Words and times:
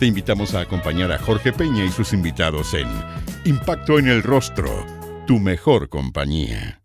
Te 0.00 0.06
invitamos 0.06 0.54
a 0.54 0.60
acompañar 0.60 1.12
a 1.12 1.18
Jorge 1.18 1.52
Peña 1.52 1.84
y 1.84 1.90
sus 1.90 2.14
invitados 2.14 2.72
en 2.72 2.88
Impacto 3.44 3.98
en 3.98 4.08
el 4.08 4.22
Rostro, 4.22 4.86
tu 5.26 5.38
mejor 5.38 5.90
compañía. 5.90 6.80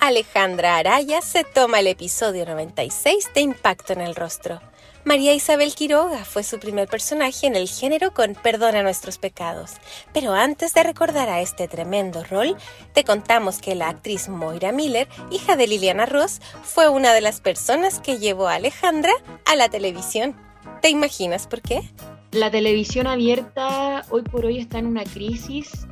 Alejandra 0.00 0.76
Araya 0.76 1.22
se 1.22 1.44
toma 1.44 1.78
el 1.78 1.86
episodio 1.86 2.44
96 2.44 3.30
de 3.32 3.42
Impacto 3.42 3.92
en 3.92 4.00
el 4.00 4.16
Rostro. 4.16 4.60
María 5.04 5.32
Isabel 5.34 5.72
Quiroga 5.76 6.24
fue 6.24 6.42
su 6.42 6.58
primer 6.58 6.88
personaje 6.88 7.46
en 7.46 7.54
el 7.54 7.68
género 7.68 8.12
con 8.12 8.34
Perdona 8.34 8.82
nuestros 8.82 9.18
pecados. 9.18 9.74
Pero 10.12 10.34
antes 10.34 10.74
de 10.74 10.82
recordar 10.82 11.28
a 11.28 11.42
este 11.42 11.68
tremendo 11.68 12.24
rol, 12.24 12.56
te 12.92 13.04
contamos 13.04 13.60
que 13.60 13.76
la 13.76 13.88
actriz 13.88 14.28
Moira 14.28 14.72
Miller, 14.72 15.06
hija 15.30 15.54
de 15.54 15.68
Liliana 15.68 16.06
Ross, 16.06 16.40
fue 16.64 16.88
una 16.88 17.14
de 17.14 17.20
las 17.20 17.40
personas 17.40 18.00
que 18.00 18.18
llevó 18.18 18.48
a 18.48 18.54
Alejandra 18.54 19.12
a 19.46 19.54
la 19.54 19.68
televisión. 19.68 20.36
¿Te 20.80 20.88
imaginas 20.88 21.46
por 21.46 21.62
qué? 21.62 21.88
La 22.32 22.50
televisión 22.50 23.06
abierta 23.06 24.06
hoy 24.08 24.22
por 24.22 24.46
hoy 24.46 24.58
está 24.58 24.78
en 24.78 24.86
una 24.86 25.04
crisis 25.04 25.86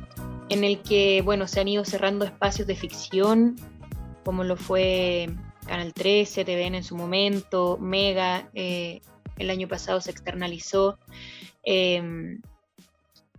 en 0.49 0.63
el 0.63 0.81
que, 0.81 1.21
bueno, 1.21 1.47
se 1.47 1.59
han 1.59 1.67
ido 1.67 1.85
cerrando 1.85 2.25
espacios 2.25 2.67
de 2.67 2.75
ficción, 2.75 3.55
como 4.25 4.43
lo 4.43 4.57
fue 4.57 5.29
Canal 5.67 5.93
13, 5.93 6.43
TVN 6.43 6.75
en 6.75 6.83
su 6.83 6.95
momento, 6.95 7.77
Mega, 7.79 8.49
eh, 8.55 9.01
el 9.37 9.51
año 9.51 9.67
pasado 9.67 10.01
se 10.01 10.09
externalizó. 10.09 10.97
Em, 11.63 12.41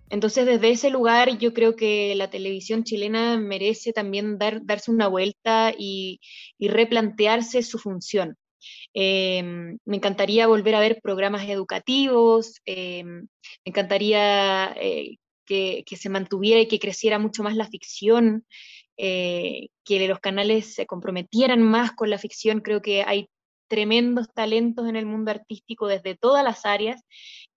entonces, 0.08 0.46
desde 0.46 0.70
ese 0.70 0.90
lugar, 0.90 1.38
yo 1.38 1.52
creo 1.52 1.74
que 1.74 2.14
la 2.14 2.30
televisión 2.30 2.84
chilena 2.84 3.36
merece 3.36 3.92
también 3.92 4.38
dar, 4.38 4.64
darse 4.64 4.90
una 4.90 5.08
vuelta 5.08 5.72
y, 5.76 6.20
replantearse 6.60 7.62
su 7.62 7.78
función. 7.78 8.36
Em, 8.94 9.78
me 9.84 9.96
encantaría 9.96 10.46
volver 10.46 10.74
a 10.74 10.80
ver 10.80 11.00
programas 11.02 11.48
educativos, 11.48 12.60
em, 12.64 13.22
me 13.22 13.28
encantaría 13.64 14.74
eh, 14.80 15.16
que, 15.46 15.84
se 15.96 16.08
mantuviera 16.08 16.60
y 16.60 16.68
que 16.68 16.78
creciera 16.78 17.18
mucho 17.18 17.42
más 17.42 17.56
la 17.56 17.68
ficción, 17.68 18.46
eh, 18.96 19.68
que 19.84 20.06
los 20.08 20.20
canales 20.20 20.74
se 20.74 20.86
comprometieran 20.86 21.62
más 21.62 21.92
con 21.92 22.10
la 22.10 22.18
ficción. 22.18 22.60
Creo 22.60 22.82
que 22.82 23.02
hay 23.02 23.28
tremendos 23.68 24.28
talentos 24.34 24.88
en 24.88 24.96
el 24.96 25.06
mundo 25.06 25.30
artístico 25.30 25.86
desde 25.86 26.16
todas 26.16 26.44
las 26.44 26.66
áreas 26.66 27.02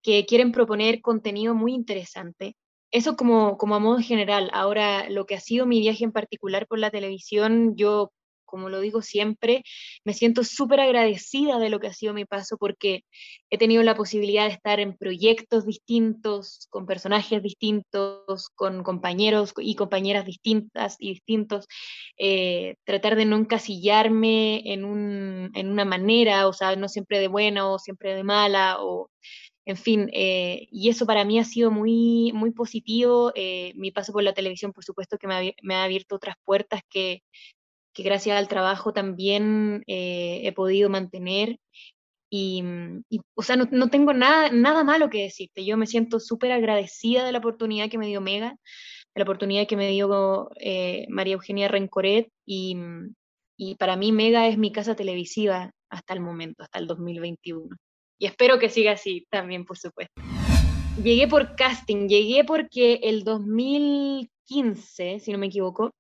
que 0.02 0.26
quieren 0.26 0.52
proponer 0.52 1.02
contenido 1.02 1.56
muy 1.56 1.74
interesante. 1.74 2.56
Eso 2.92 3.18
como, 3.18 3.58
como 3.58 3.76
a 3.76 3.80
modo 3.80 4.00
general. 4.00 4.50
Ahora, 4.54 5.10
lo 5.10 5.26
que 5.26 5.36
ha 5.36 5.40
sido 5.42 5.66
mi 5.66 5.80
viaje 5.82 6.06
en 6.06 6.12
particular 6.14 6.68
por 6.68 6.80
la 6.80 6.92
televisión, 6.92 7.76
yo 7.76 8.12
como 8.46 8.70
lo 8.70 8.80
digo 8.80 9.02
siempre, 9.02 9.64
me 10.04 10.14
siento 10.14 10.44
súper 10.44 10.80
agradecida 10.80 11.60
de 11.60 11.70
lo 11.70 11.80
que 11.80 11.88
ha 11.88 11.94
sido 11.94 12.14
mi 12.14 12.26
paso 12.26 12.58
porque 12.58 13.04
he 13.50 13.58
tenido 13.58 13.84
la 13.84 13.96
posibilidad 13.96 14.48
de 14.48 14.54
estar 14.54 14.80
en 14.80 14.96
proyectos 14.98 15.66
distintos, 15.66 16.68
con 16.70 16.86
personajes 16.86 17.42
distintos, 17.42 18.50
con 18.56 18.84
compañeros 18.84 19.54
y 19.58 19.76
compañeras 19.76 20.26
distintas 20.26 20.96
y 21.00 21.10
distintos, 21.10 21.68
eh, 22.18 22.76
tratar 22.86 23.16
de 23.16 23.26
no 23.26 23.38
encasillarme 23.38 24.74
en, 24.74 24.86
un, 24.86 25.52
en 25.54 25.70
una 25.70 25.86
manera, 25.86 26.48
o 26.48 26.54
sea, 26.54 26.76
no 26.76 26.88
siempre 26.90 27.20
de 27.20 27.28
buena 27.28 27.70
o 27.70 27.80
siempre 27.80 28.16
de 28.16 28.24
mala, 28.24 28.78
o 28.80 29.10
en 29.66 29.78
fin, 29.78 30.10
eh, 30.14 30.68
y 30.72 30.90
eso 30.90 31.08
para 31.08 31.26
mí 31.26 31.40
ha 31.40 31.44
sido 31.44 31.72
muy, 31.72 32.32
muy 32.34 32.52
positivo. 32.52 33.32
Eh, 33.36 33.74
mi 33.76 33.92
paso 33.92 34.14
por 34.14 34.24
la 34.24 34.34
televisión, 34.34 34.72
por 34.72 34.84
supuesto, 34.84 35.18
que 35.18 35.28
me 35.28 35.36
ha, 35.36 35.54
me 35.64 35.76
ha 35.76 35.84
abierto 35.84 36.16
otras 36.16 36.36
puertas 36.46 36.82
que 36.90 37.24
que 37.96 38.04
gracias 38.04 38.38
al 38.38 38.50
trabajo 38.50 38.94
también 38.94 39.84
eh, 39.88 40.42
he 40.44 40.52
podido 40.52 40.90
mantener. 40.90 41.58
Y, 42.30 42.62
o 43.34 43.44
sea, 43.44 43.56
no, 43.56 43.90
tengo 43.90 44.12
nada, 44.14 44.52
nada 44.52 44.84
malo 44.84 45.10
que 45.10 45.24
decirte. 45.24 45.64
Yo 45.66 45.78
me 45.78 45.88
siento 45.88 46.20
súper 46.20 46.52
agradecida 46.52 47.24
de 47.24 47.32
la 47.32 47.38
oportunidad 47.38 47.90
que 47.90 47.98
me 47.98 48.08
dio 48.08 48.20
Mega, 48.20 48.50
de 48.50 49.20
la 49.20 49.24
oportunidad 49.24 49.68
que 49.68 49.78
me 49.78 49.90
dio 49.90 50.50
eh, 50.60 51.06
María 51.10 51.36
Eugenia 51.36 51.70
Rencoret. 51.70 52.28
Y, 52.46 52.76
y 53.58 53.76
para 53.76 53.96
mí 53.96 54.12
Mega 54.12 54.48
es 54.50 54.58
mi 54.58 54.74
casa 54.74 54.96
televisiva 54.96 55.72
hasta 55.90 56.14
el 56.14 56.20
momento, 56.20 56.64
hasta 56.64 56.80
el 56.80 56.88
2021. 56.88 57.74
Y 58.20 58.26
espero 58.26 58.60
que 58.60 58.70
siga 58.70 58.92
así 58.92 59.26
también, 59.30 59.64
por 59.64 59.78
supuesto. 59.78 60.22
Llegué 61.02 61.30
por 61.30 61.56
casting, 61.56 62.10
llegué 62.10 62.44
porque 62.44 63.00
el 63.04 63.24
2015, 63.24 65.22
si 65.22 65.32
no 65.32 65.38
me 65.38 65.48
equivoco, 65.48 65.94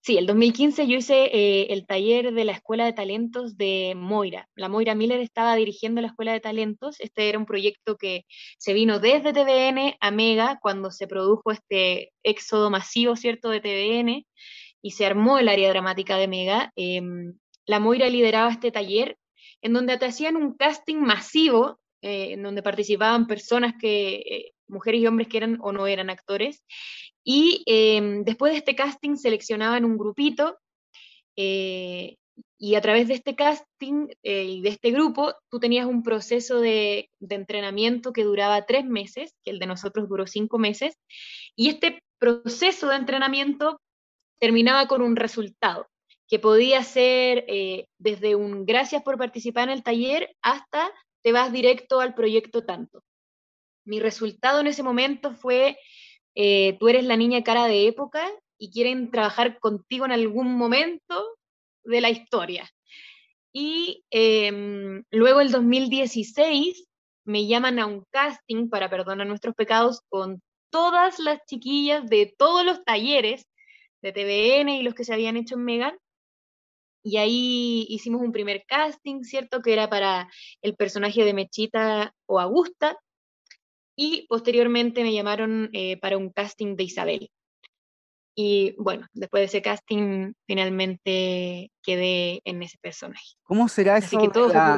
Sí, 0.00 0.18
el 0.18 0.26
2015 0.26 0.86
yo 0.86 0.96
hice 0.98 1.24
eh, 1.32 1.66
el 1.70 1.86
taller 1.86 2.32
de 2.32 2.44
la 2.44 2.52
Escuela 2.52 2.84
de 2.84 2.92
Talentos 2.92 3.56
de 3.56 3.94
Moira. 3.96 4.48
La 4.54 4.68
Moira 4.68 4.94
Miller 4.94 5.20
estaba 5.20 5.54
dirigiendo 5.56 6.00
la 6.00 6.08
Escuela 6.08 6.32
de 6.32 6.40
Talentos. 6.40 7.00
Este 7.00 7.28
era 7.28 7.38
un 7.38 7.46
proyecto 7.46 7.96
que 7.96 8.24
se 8.58 8.72
vino 8.72 8.98
desde 8.98 9.32
TVN 9.32 9.96
a 10.00 10.10
Mega 10.10 10.58
cuando 10.60 10.90
se 10.90 11.06
produjo 11.06 11.50
este 11.50 12.12
éxodo 12.22 12.70
masivo, 12.70 13.16
¿cierto?, 13.16 13.50
de 13.50 13.60
TVN 13.60 14.26
y 14.82 14.90
se 14.92 15.06
armó 15.06 15.38
el 15.38 15.48
área 15.48 15.68
dramática 15.68 16.16
de 16.16 16.28
Mega. 16.28 16.72
Em, 16.76 17.34
la 17.66 17.80
Moira 17.80 18.08
lideraba 18.08 18.50
este 18.50 18.72
taller 18.72 19.18
en 19.62 19.72
donde 19.72 19.94
hacían 19.94 20.36
un 20.36 20.54
casting 20.54 20.96
masivo, 20.96 21.80
eh, 22.02 22.32
en 22.32 22.42
donde 22.42 22.62
participaban 22.62 23.26
personas 23.26 23.74
que, 23.78 24.14
eh, 24.14 24.52
mujeres 24.70 25.00
y 25.00 25.06
hombres 25.06 25.28
que 25.28 25.38
eran 25.38 25.58
o 25.60 25.72
no 25.72 25.86
eran 25.86 26.10
actores, 26.10 26.62
y 27.24 27.62
em, 27.66 28.24
después 28.24 28.52
de 28.52 28.58
este 28.58 28.74
casting 28.74 29.16
seleccionaban 29.16 29.84
un 29.84 29.98
grupito 29.98 30.58
eh, 31.36 32.16
y 32.58 32.74
a 32.74 32.80
través 32.80 33.08
de 33.08 33.14
este 33.14 33.34
casting 33.34 34.08
eh, 34.22 34.44
y 34.44 34.62
de 34.62 34.70
este 34.70 34.90
grupo 34.90 35.34
tú 35.50 35.60
tenías 35.60 35.86
un 35.86 36.02
proceso 36.02 36.60
de, 36.60 37.10
de, 37.20 37.34
entrenamiento 37.34 38.12
que 38.12 38.24
duraba 38.24 38.66
tres 38.66 38.84
meses, 38.84 39.34
que 39.44 39.50
el 39.50 39.58
de 39.58 39.66
nosotros 39.66 40.08
duró 40.08 40.26
cinco 40.26 40.58
meses, 40.58 40.94
y 41.56 41.68
este 41.68 42.00
proceso 42.18 42.88
de 42.88 42.96
entrenamiento 42.96 43.80
terminaba 44.40 44.86
con 44.86 45.02
un 45.02 45.16
resultado 45.16 45.86
que 46.30 46.38
podía 46.38 46.82
ser 46.84 47.44
eh, 47.48 47.86
desde 47.98 48.36
un 48.36 48.64
gracias 48.64 49.02
por 49.02 49.18
participar 49.18 49.64
en 49.64 49.74
el 49.74 49.82
taller 49.82 50.34
hasta 50.42 50.90
te 51.22 51.32
vas 51.32 51.52
directo 51.52 52.00
al 52.00 52.14
proyecto 52.14 52.64
tanto. 52.64 53.02
Mi 53.90 53.98
resultado 53.98 54.60
en 54.60 54.68
ese 54.68 54.84
momento 54.84 55.32
fue 55.34 55.76
eh, 56.36 56.76
tú 56.78 56.88
eres 56.88 57.04
la 57.04 57.16
niña 57.16 57.42
cara 57.42 57.66
de 57.66 57.88
época 57.88 58.24
y 58.56 58.70
quieren 58.70 59.10
trabajar 59.10 59.58
contigo 59.58 60.04
en 60.04 60.12
algún 60.12 60.56
momento 60.56 61.36
de 61.82 62.00
la 62.00 62.08
historia. 62.08 62.70
Y 63.52 64.04
em, 64.10 65.02
luego 65.10 65.40
el 65.40 65.50
2016 65.50 66.86
me 67.24 67.48
llaman 67.48 67.80
a 67.80 67.86
un 67.86 68.04
casting 68.10 68.68
para 68.68 68.88
perdonar 68.88 69.26
nuestros 69.26 69.56
pecados 69.56 70.02
con 70.08 70.40
todas 70.70 71.18
las 71.18 71.40
chiquillas 71.46 72.08
de 72.08 72.32
todos 72.38 72.64
los 72.64 72.84
talleres 72.84 73.48
de 74.02 74.12
TVN 74.12 74.68
y 74.68 74.84
los 74.84 74.94
que 74.94 75.02
se 75.02 75.14
habían 75.14 75.36
hecho 75.36 75.56
en 75.56 75.64
Megan. 75.64 75.98
Y 77.02 77.16
ahí 77.16 77.86
hicimos 77.88 78.22
un 78.22 78.30
primer 78.30 78.62
casting, 78.68 79.24
¿cierto? 79.24 79.62
Que 79.62 79.72
era 79.72 79.90
para 79.90 80.30
el 80.62 80.76
personaje 80.76 81.24
de 81.24 81.34
Mechita 81.34 82.14
o 82.26 82.38
Augusta, 82.38 82.96
y 84.02 84.26
posteriormente 84.28 85.02
me 85.02 85.12
llamaron 85.12 85.68
eh, 85.74 85.98
para 85.98 86.16
un 86.16 86.30
casting 86.30 86.74
de 86.74 86.84
Isabel. 86.84 87.30
Y 88.34 88.74
bueno, 88.78 89.06
después 89.12 89.42
de 89.42 89.44
ese 89.44 89.60
casting 89.60 90.32
finalmente 90.46 91.70
quedé 91.82 92.40
en 92.46 92.62
ese 92.62 92.78
personaje. 92.78 93.34
¿Cómo 93.42 93.68
será 93.68 93.98
eso 93.98 94.18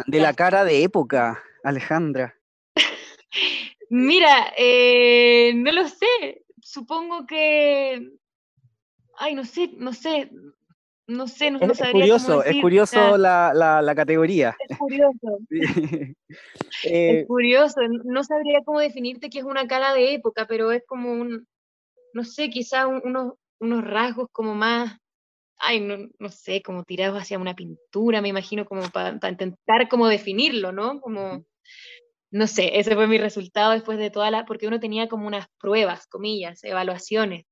de, 0.08 0.18
la, 0.18 0.34
cara 0.34 0.64
de 0.64 0.82
época, 0.82 1.40
Alejandra? 1.62 2.34
Mira, 3.90 4.52
eh, 4.58 5.52
no 5.54 5.70
lo 5.70 5.86
sé. 5.86 6.44
Supongo 6.60 7.24
que... 7.24 8.10
Ay, 9.18 9.36
no 9.36 9.44
sé, 9.44 9.70
no 9.76 9.92
sé 9.92 10.32
no 11.12 11.26
sé, 11.26 11.50
no, 11.50 11.58
es, 11.60 11.80
curioso, 11.90 12.44
es 12.44 12.60
curioso 12.60 13.16
la, 13.16 13.52
la, 13.54 13.94
categoría. 13.94 14.56
Es 14.68 14.78
curioso. 14.78 15.38
es 15.50 16.16
eh, 16.84 17.24
curioso, 17.26 17.80
no 18.04 18.24
sabría 18.24 18.60
cómo 18.64 18.80
definirte 18.80 19.30
que 19.30 19.38
es 19.38 19.44
una 19.44 19.66
cara 19.66 19.94
de 19.94 20.14
época, 20.14 20.46
pero 20.46 20.72
es 20.72 20.82
como 20.86 21.12
un, 21.12 21.46
no 22.14 22.24
sé, 22.24 22.50
quizá 22.50 22.86
unos, 22.86 23.34
unos 23.60 23.84
rasgos 23.84 24.28
como 24.32 24.54
más, 24.54 24.98
ay, 25.58 25.80
no, 25.80 26.08
no, 26.18 26.28
sé, 26.28 26.62
como 26.62 26.84
tirados 26.84 27.20
hacia 27.20 27.38
una 27.38 27.54
pintura, 27.54 28.20
me 28.20 28.28
imagino, 28.28 28.64
como 28.64 28.88
para 28.90 29.10
intentar 29.28 29.88
como 29.88 30.08
definirlo, 30.08 30.72
¿no? 30.72 31.00
Como, 31.00 31.44
no 32.30 32.46
sé, 32.46 32.78
ese 32.78 32.94
fue 32.94 33.06
mi 33.06 33.18
resultado 33.18 33.72
después 33.72 33.98
de 33.98 34.10
toda 34.10 34.30
la, 34.30 34.44
porque 34.44 34.66
uno 34.66 34.80
tenía 34.80 35.08
como 35.08 35.26
unas 35.26 35.46
pruebas, 35.58 36.06
comillas, 36.06 36.64
evaluaciones, 36.64 37.44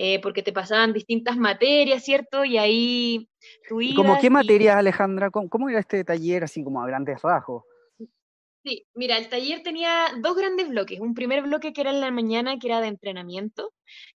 eh, 0.00 0.20
porque 0.20 0.44
te 0.44 0.52
pasaban 0.52 0.92
distintas 0.92 1.36
materias, 1.36 2.04
¿cierto? 2.04 2.44
Y 2.44 2.56
ahí 2.56 3.28
tú 3.68 3.80
ibas 3.80 3.96
¿Cómo 3.96 4.20
qué 4.20 4.30
materias, 4.30 4.76
Alejandra? 4.76 5.28
¿Cómo, 5.28 5.48
¿Cómo, 5.48 5.68
era 5.68 5.80
este 5.80 6.04
taller 6.04 6.44
así 6.44 6.62
como 6.62 6.80
a 6.80 6.86
grandes 6.86 7.20
rasgos? 7.20 7.64
Sí, 8.64 8.86
mira, 8.94 9.18
el 9.18 9.28
taller 9.28 9.62
tenía 9.64 10.06
dos 10.20 10.36
grandes 10.36 10.68
bloques. 10.68 11.00
Un 11.00 11.14
primer 11.14 11.42
bloque 11.42 11.72
que 11.72 11.80
era 11.80 11.90
en 11.90 12.00
la 12.00 12.12
mañana, 12.12 12.60
que 12.60 12.68
era 12.68 12.80
de 12.80 12.86
entrenamiento, 12.86 13.72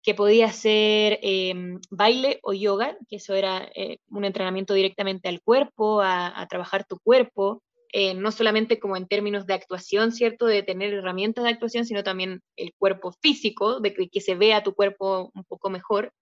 que 0.04 0.14
podía 0.14 0.52
ser 0.52 1.20
em, 1.22 1.80
baile 1.90 2.40
o 2.44 2.52
yoga, 2.52 2.98
que 3.08 3.16
eso 3.16 3.34
era 3.34 3.70
eh, 3.74 4.00
un 4.10 4.26
entrenamiento 4.26 4.74
directamente 4.74 5.30
al 5.30 5.42
cuerpo, 5.42 6.02
a, 6.02 6.46
trabajar 6.50 6.84
tu 6.86 7.00
cuerpo, 7.00 7.64
eh, 7.92 8.14
no 8.14 8.32
solamente 8.32 8.80
como 8.80 8.98
en 8.98 9.08
términos 9.08 9.46
de 9.46 9.54
actuación, 9.54 10.12
¿cierto? 10.12 10.46
De 10.46 10.64
tener 10.64 10.94
herramientas 10.94 11.44
de 11.44 11.50
actuación, 11.50 11.86
sino 11.86 12.04
también 12.04 12.42
el 12.56 12.74
cuerpo 12.78 13.12
físico, 13.22 13.80
de 13.80 13.94
que, 13.94 14.22
se 14.22 14.36
vea 14.36 14.64
tu 14.64 14.74
cuerpo 14.76 15.32
un 15.34 15.44
poco 15.46 15.70
mejor. 15.70 16.14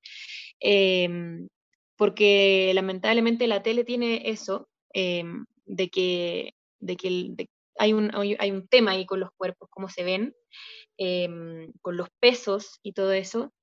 Em, 0.59 1.47
porque 1.97 2.71
lamentablemente 2.73 3.47
la 3.47 3.63
tele 3.63 3.83
tiene 3.83 4.29
eso, 4.29 4.69
em, 4.93 5.45
de 5.65 5.89
que, 5.89 6.53
de 6.79 6.95
que, 6.95 7.49
hay 7.79 7.93
un, 7.93 8.11
hay 8.15 8.51
un 8.51 8.67
tema 8.67 8.91
ahí 8.91 9.05
con 9.05 9.19
los 9.19 9.29
cuerpos, 9.37 9.69
cómo 9.69 9.89
se 9.89 10.03
ven, 10.03 10.35
em, 10.97 11.71
con 11.81 11.97
los 11.97 12.09
pesos 12.19 12.79
y 12.83 12.93
todo 12.93 13.11
eso, 13.13 13.53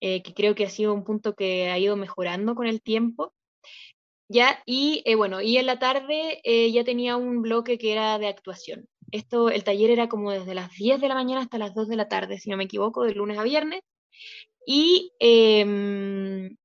eh, 0.00 0.22
que 0.22 0.34
creo 0.34 0.54
que 0.54 0.64
ha 0.64 0.70
sido 0.70 0.94
un 0.94 1.04
punto 1.04 1.34
que 1.34 1.70
ha 1.70 1.78
ido 1.78 1.96
mejorando 1.96 2.54
con 2.54 2.66
el 2.66 2.82
tiempo. 2.82 3.34
Ya, 4.28 4.62
y 4.66 5.02
eh, 5.04 5.16
bueno, 5.16 5.40
y 5.42 5.58
en 5.58 5.66
la 5.66 5.78
tarde 5.78 6.40
eh, 6.44 6.72
ya 6.72 6.82
tenía 6.84 7.16
un 7.16 7.42
bloque 7.42 7.76
que 7.78 7.92
era 7.92 8.18
de 8.18 8.26
actuación. 8.28 8.88
Esto, 9.10 9.50
el 9.50 9.64
taller 9.64 9.90
era 9.90 10.08
como 10.08 10.32
desde 10.32 10.54
las 10.54 10.70
10 10.72 11.00
de 11.00 11.08
la 11.08 11.14
mañana 11.14 11.42
hasta 11.42 11.58
las 11.58 11.74
2 11.74 11.88
de 11.88 11.96
la 11.96 12.08
tarde, 12.08 12.38
si 12.38 12.50
no 12.50 12.56
me 12.56 12.64
equivoco, 12.64 13.04
de 13.04 13.14
lunes 13.14 13.38
a 13.38 13.42
viernes. 13.42 13.82
Y 14.66 15.12
em, 15.20 16.56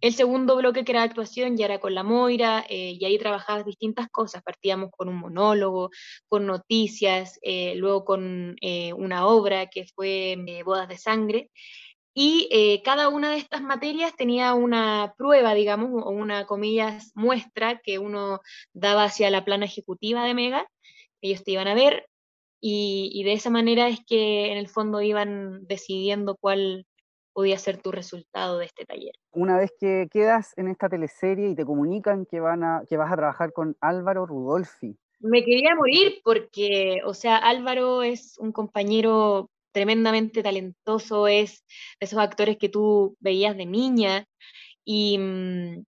el 0.00 0.14
segundo 0.14 0.56
bloque 0.56 0.84
que 0.84 0.92
era 0.92 1.02
de 1.02 1.08
actuación 1.08 1.56
ya 1.56 1.66
era 1.66 1.80
con 1.80 1.94
la 1.94 2.02
Moira, 2.04 2.64
eh, 2.68 2.96
y 2.98 3.04
ahí 3.04 3.18
trabajabas 3.18 3.66
distintas 3.66 4.08
cosas. 4.10 4.42
Partíamos 4.42 4.90
con 4.92 5.08
un 5.08 5.16
monólogo, 5.16 5.90
con 6.28 6.46
noticias, 6.46 7.38
eh, 7.42 7.74
luego 7.76 8.04
con 8.04 8.56
eh, 8.62 8.92
una 8.94 9.26
obra 9.26 9.66
que 9.68 9.86
fue 9.94 10.36
Bodas 10.64 10.88
de 10.88 10.98
Sangre. 10.98 11.50
Y 12.22 12.82
cada 12.84 13.08
una 13.08 13.30
de 13.30 13.38
estas 13.38 13.62
materias 13.62 14.14
tenía 14.14 14.52
una 14.52 15.14
prueba, 15.16 15.54
digamos, 15.54 16.02
o 16.04 16.10
una, 16.10 16.44
comillas, 16.44 17.12
muestra 17.14 17.80
que 17.82 17.98
uno 17.98 18.40
daba 18.74 19.04
hacia 19.04 19.30
la 19.30 19.44
plana 19.44 19.64
ejecutiva 19.64 20.24
de 20.24 20.34
Mega. 20.34 20.68
Ellos 21.22 21.42
te 21.44 21.52
iban 21.52 21.68
a 21.68 21.74
ver 21.74 22.08
y, 22.60 23.10
y 23.14 23.24
de 23.24 23.32
esa 23.32 23.48
manera 23.48 23.88
es 23.88 24.00
que 24.06 24.52
en 24.52 24.58
el 24.58 24.68
fondo 24.68 25.00
iban 25.00 25.66
decidiendo 25.66 26.36
cuál, 26.36 26.84
podía 27.32 27.58
ser 27.58 27.80
tu 27.80 27.92
resultado 27.92 28.58
de 28.58 28.66
este 28.66 28.84
taller. 28.84 29.14
Una 29.32 29.56
vez 29.56 29.72
que 29.78 30.08
quedas 30.10 30.52
en 30.56 30.68
esta 30.68 30.88
teleserie 30.88 31.48
y 31.48 31.54
te 31.54 31.64
comunican 31.64 32.26
que, 32.26 32.40
van 32.40 32.64
a, 32.64 32.82
que 32.88 32.96
vas 32.96 33.12
a 33.12 33.16
trabajar 33.16 33.52
con 33.52 33.76
Álvaro 33.80 34.26
Rudolfi. 34.26 34.96
Me 35.20 35.44
quería 35.44 35.74
morir 35.74 36.20
porque, 36.24 37.00
o 37.04 37.14
sea, 37.14 37.36
Álvaro 37.36 38.02
es 38.02 38.38
un 38.38 38.52
compañero 38.52 39.50
tremendamente 39.72 40.42
talentoso, 40.42 41.28
es 41.28 41.64
de 42.00 42.06
esos 42.06 42.18
actores 42.18 42.56
que 42.58 42.68
tú 42.68 43.16
veías 43.20 43.56
de 43.56 43.66
niña 43.66 44.26
y, 44.84 45.18
mm, 45.18 45.84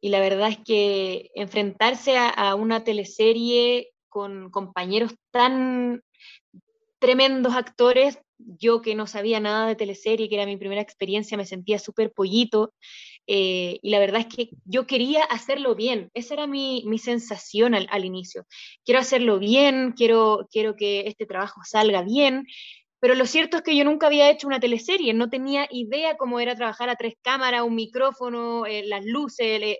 y 0.00 0.08
la 0.08 0.20
verdad 0.20 0.48
es 0.48 0.58
que 0.64 1.30
enfrentarse 1.34 2.16
a, 2.16 2.54
una 2.54 2.84
teleserie 2.84 3.90
con 4.08 4.50
compañeros 4.50 5.14
tan 5.30 6.02
tremendos 6.98 7.54
actores 7.54 8.18
yo 8.58 8.80
que 8.80 8.94
no 8.94 9.06
sabía 9.06 9.40
nada 9.40 9.66
de 9.66 9.76
teleserie, 9.76 10.28
que 10.28 10.34
era 10.34 10.46
mi 10.46 10.56
primera 10.56 10.80
experiencia, 10.80 11.36
me 11.36 11.44
sentía 11.44 11.78
súper 11.78 12.12
pollito. 12.12 12.72
Eh, 13.26 13.78
y 13.82 13.90
la 13.90 13.98
verdad 13.98 14.22
es 14.22 14.34
que 14.34 14.50
yo 14.64 14.86
quería 14.86 15.24
hacerlo 15.24 15.74
bien. 15.74 16.10
Esa 16.14 16.34
era 16.34 16.46
mi, 16.46 16.82
sensación 16.98 17.74
al, 17.74 18.04
inicio. 18.04 18.46
Quiero 18.84 19.00
hacerlo 19.00 19.38
bien, 19.38 19.92
quiero, 19.92 20.48
quiero 20.50 20.74
que 20.74 21.06
este 21.06 21.26
trabajo 21.26 21.60
salga 21.64 22.02
bien. 22.02 22.46
Pero 23.00 23.14
lo 23.14 23.26
cierto 23.26 23.56
es 23.56 23.62
que 23.62 23.76
yo 23.76 23.84
nunca 23.84 24.06
había 24.06 24.30
hecho 24.30 24.46
una 24.46 24.60
teleserie, 24.60 25.14
no 25.14 25.30
tenía 25.30 25.66
idea 25.70 26.16
cómo 26.16 26.38
era 26.38 26.54
trabajar 26.54 26.90
a 26.90 26.96
tres 26.96 27.14
cámaras, 27.22 27.62
un 27.62 27.74
micrófono, 27.74 28.66
eh, 28.66 28.84
las 28.86 29.04
luces, 29.04 29.78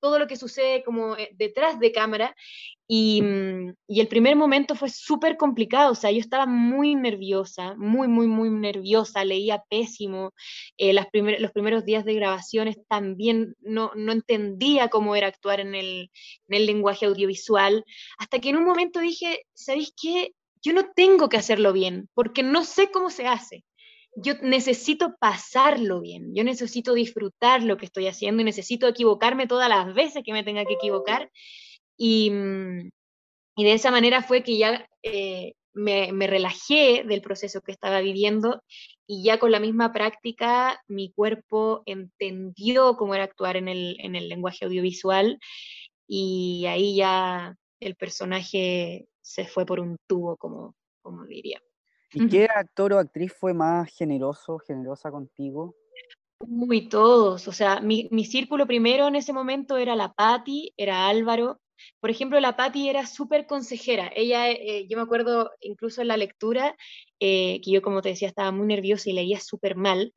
todo 0.00 0.18
lo 0.18 0.26
que 0.26 0.36
sucede 0.36 0.82
como 0.84 1.16
eh, 1.16 1.30
detrás 1.36 1.78
de 1.78 1.92
cámara. 1.92 2.34
Mm, 2.92 3.70
y, 3.86 4.00
el 4.00 4.08
primer 4.08 4.34
momento 4.34 4.74
fue 4.74 4.88
súper 4.88 5.36
complicado, 5.36 5.92
o 5.92 5.94
sea, 5.94 6.10
yo 6.10 6.18
estaba 6.18 6.46
muy 6.46 6.96
nerviosa, 6.96 7.76
muy, 7.76 8.08
muy, 8.08 8.26
muy 8.26 8.50
nerviosa, 8.50 9.24
leía 9.24 9.62
pésimo. 9.70 10.32
Eh, 10.76 10.92
los 10.92 11.52
primeros 11.52 11.84
días 11.84 12.04
de 12.04 12.14
grabaciones 12.14 12.78
también 12.88 13.54
no, 13.60 13.92
no 13.94 14.10
entendía 14.12 14.88
cómo 14.88 15.14
era 15.14 15.28
actuar 15.28 15.60
en 15.60 15.76
el, 15.76 16.10
en 16.48 16.56
el 16.56 16.66
lenguaje 16.66 17.06
audiovisual, 17.06 17.84
hasta 18.18 18.40
que 18.40 18.48
en 18.50 18.56
un 18.56 18.64
momento 18.64 18.98
dije, 18.98 19.42
¿sabéis 19.54 19.92
qué? 20.00 20.32
Yo 20.62 20.72
no 20.72 20.90
tengo 20.94 21.28
que 21.28 21.36
hacerlo 21.36 21.72
bien, 21.72 22.08
porque 22.14 22.42
no 22.42 22.64
sé 22.64 22.90
cómo 22.90 23.10
se 23.10 23.26
hace. 23.26 23.64
Yo 24.16 24.34
necesito 24.42 25.14
pasarlo 25.20 26.00
bien, 26.00 26.34
yo 26.34 26.42
necesito 26.42 26.94
disfrutar 26.94 27.62
lo 27.62 27.76
que 27.76 27.86
estoy 27.86 28.08
haciendo 28.08 28.42
y 28.42 28.44
necesito 28.44 28.88
equivocarme 28.88 29.46
todas 29.46 29.68
las 29.68 29.94
veces 29.94 30.22
que 30.24 30.32
me 30.32 30.42
tenga 30.42 30.64
que 30.64 30.74
equivocar 30.74 31.30
Mm, 32.00 32.88
y, 33.56 33.64
de 33.64 33.72
esa 33.74 33.90
manera 33.90 34.22
fue 34.22 34.42
que 34.42 34.56
ya 34.58 34.88
eh, 35.02 35.54
me, 35.74 36.10
relajé 36.26 37.04
del 37.04 37.20
proceso 37.22 37.60
que 37.60 37.72
estaba 37.72 38.00
viviendo 38.00 38.62
y 39.06 39.24
ya 39.24 39.38
con 39.38 39.52
la 39.52 39.60
misma 39.60 39.92
práctica 39.92 40.80
mi 40.88 41.12
cuerpo 41.12 41.82
entendió 41.86 42.96
cómo 42.96 43.14
era 43.14 43.24
actuar 43.24 43.56
en 43.56 43.68
el, 43.68 43.96
en 44.00 44.16
el 44.16 44.28
lenguaje 44.28 44.64
audiovisual 44.64 45.38
y 46.08 46.64
ahí 46.68 46.96
ya 46.96 47.56
el 47.80 47.96
personaje 47.96 49.06
se 49.30 49.46
fue 49.46 49.64
por 49.64 49.78
un 49.78 49.96
tubo, 50.08 50.36
como, 50.36 50.74
como 51.02 51.24
diría. 51.24 51.62
¿Y 52.12 52.28
qué 52.28 52.46
actor 52.46 52.92
o 52.92 52.98
actriz 52.98 53.32
fue 53.32 53.54
más 53.54 53.88
generoso, 53.94 54.58
generosa 54.58 55.12
contigo? 55.12 55.76
Muy 56.44 56.88
todos, 56.88 57.46
o 57.46 57.52
sea, 57.52 57.80
mi, 57.80 58.08
mi, 58.10 58.24
círculo 58.24 58.66
primero 58.66 59.06
en 59.06 59.14
ese 59.14 59.32
momento 59.32 59.76
era 59.76 59.94
la 59.94 60.12
Patti, 60.12 60.72
era 60.76 61.06
Álvaro, 61.06 61.60
por 62.00 62.10
ejemplo, 62.10 62.40
la 62.40 62.56
Patti 62.56 62.88
era 62.88 63.06
súper 63.06 63.46
consejera. 63.46 64.10
Ella, 64.14 64.50
eh, 64.50 64.86
yo 64.88 64.96
me 64.96 65.02
acuerdo 65.02 65.50
incluso 65.60 66.02
en 66.02 66.08
la 66.08 66.16
lectura, 66.16 66.76
eh, 67.20 67.60
que 67.62 67.70
yo 67.70 67.82
como 67.82 68.02
te 68.02 68.10
decía 68.10 68.28
estaba 68.28 68.50
muy 68.50 68.66
nerviosa 68.66 69.10
y 69.10 69.12
leía 69.12 69.40
súper 69.40 69.76
mal. 69.76 70.12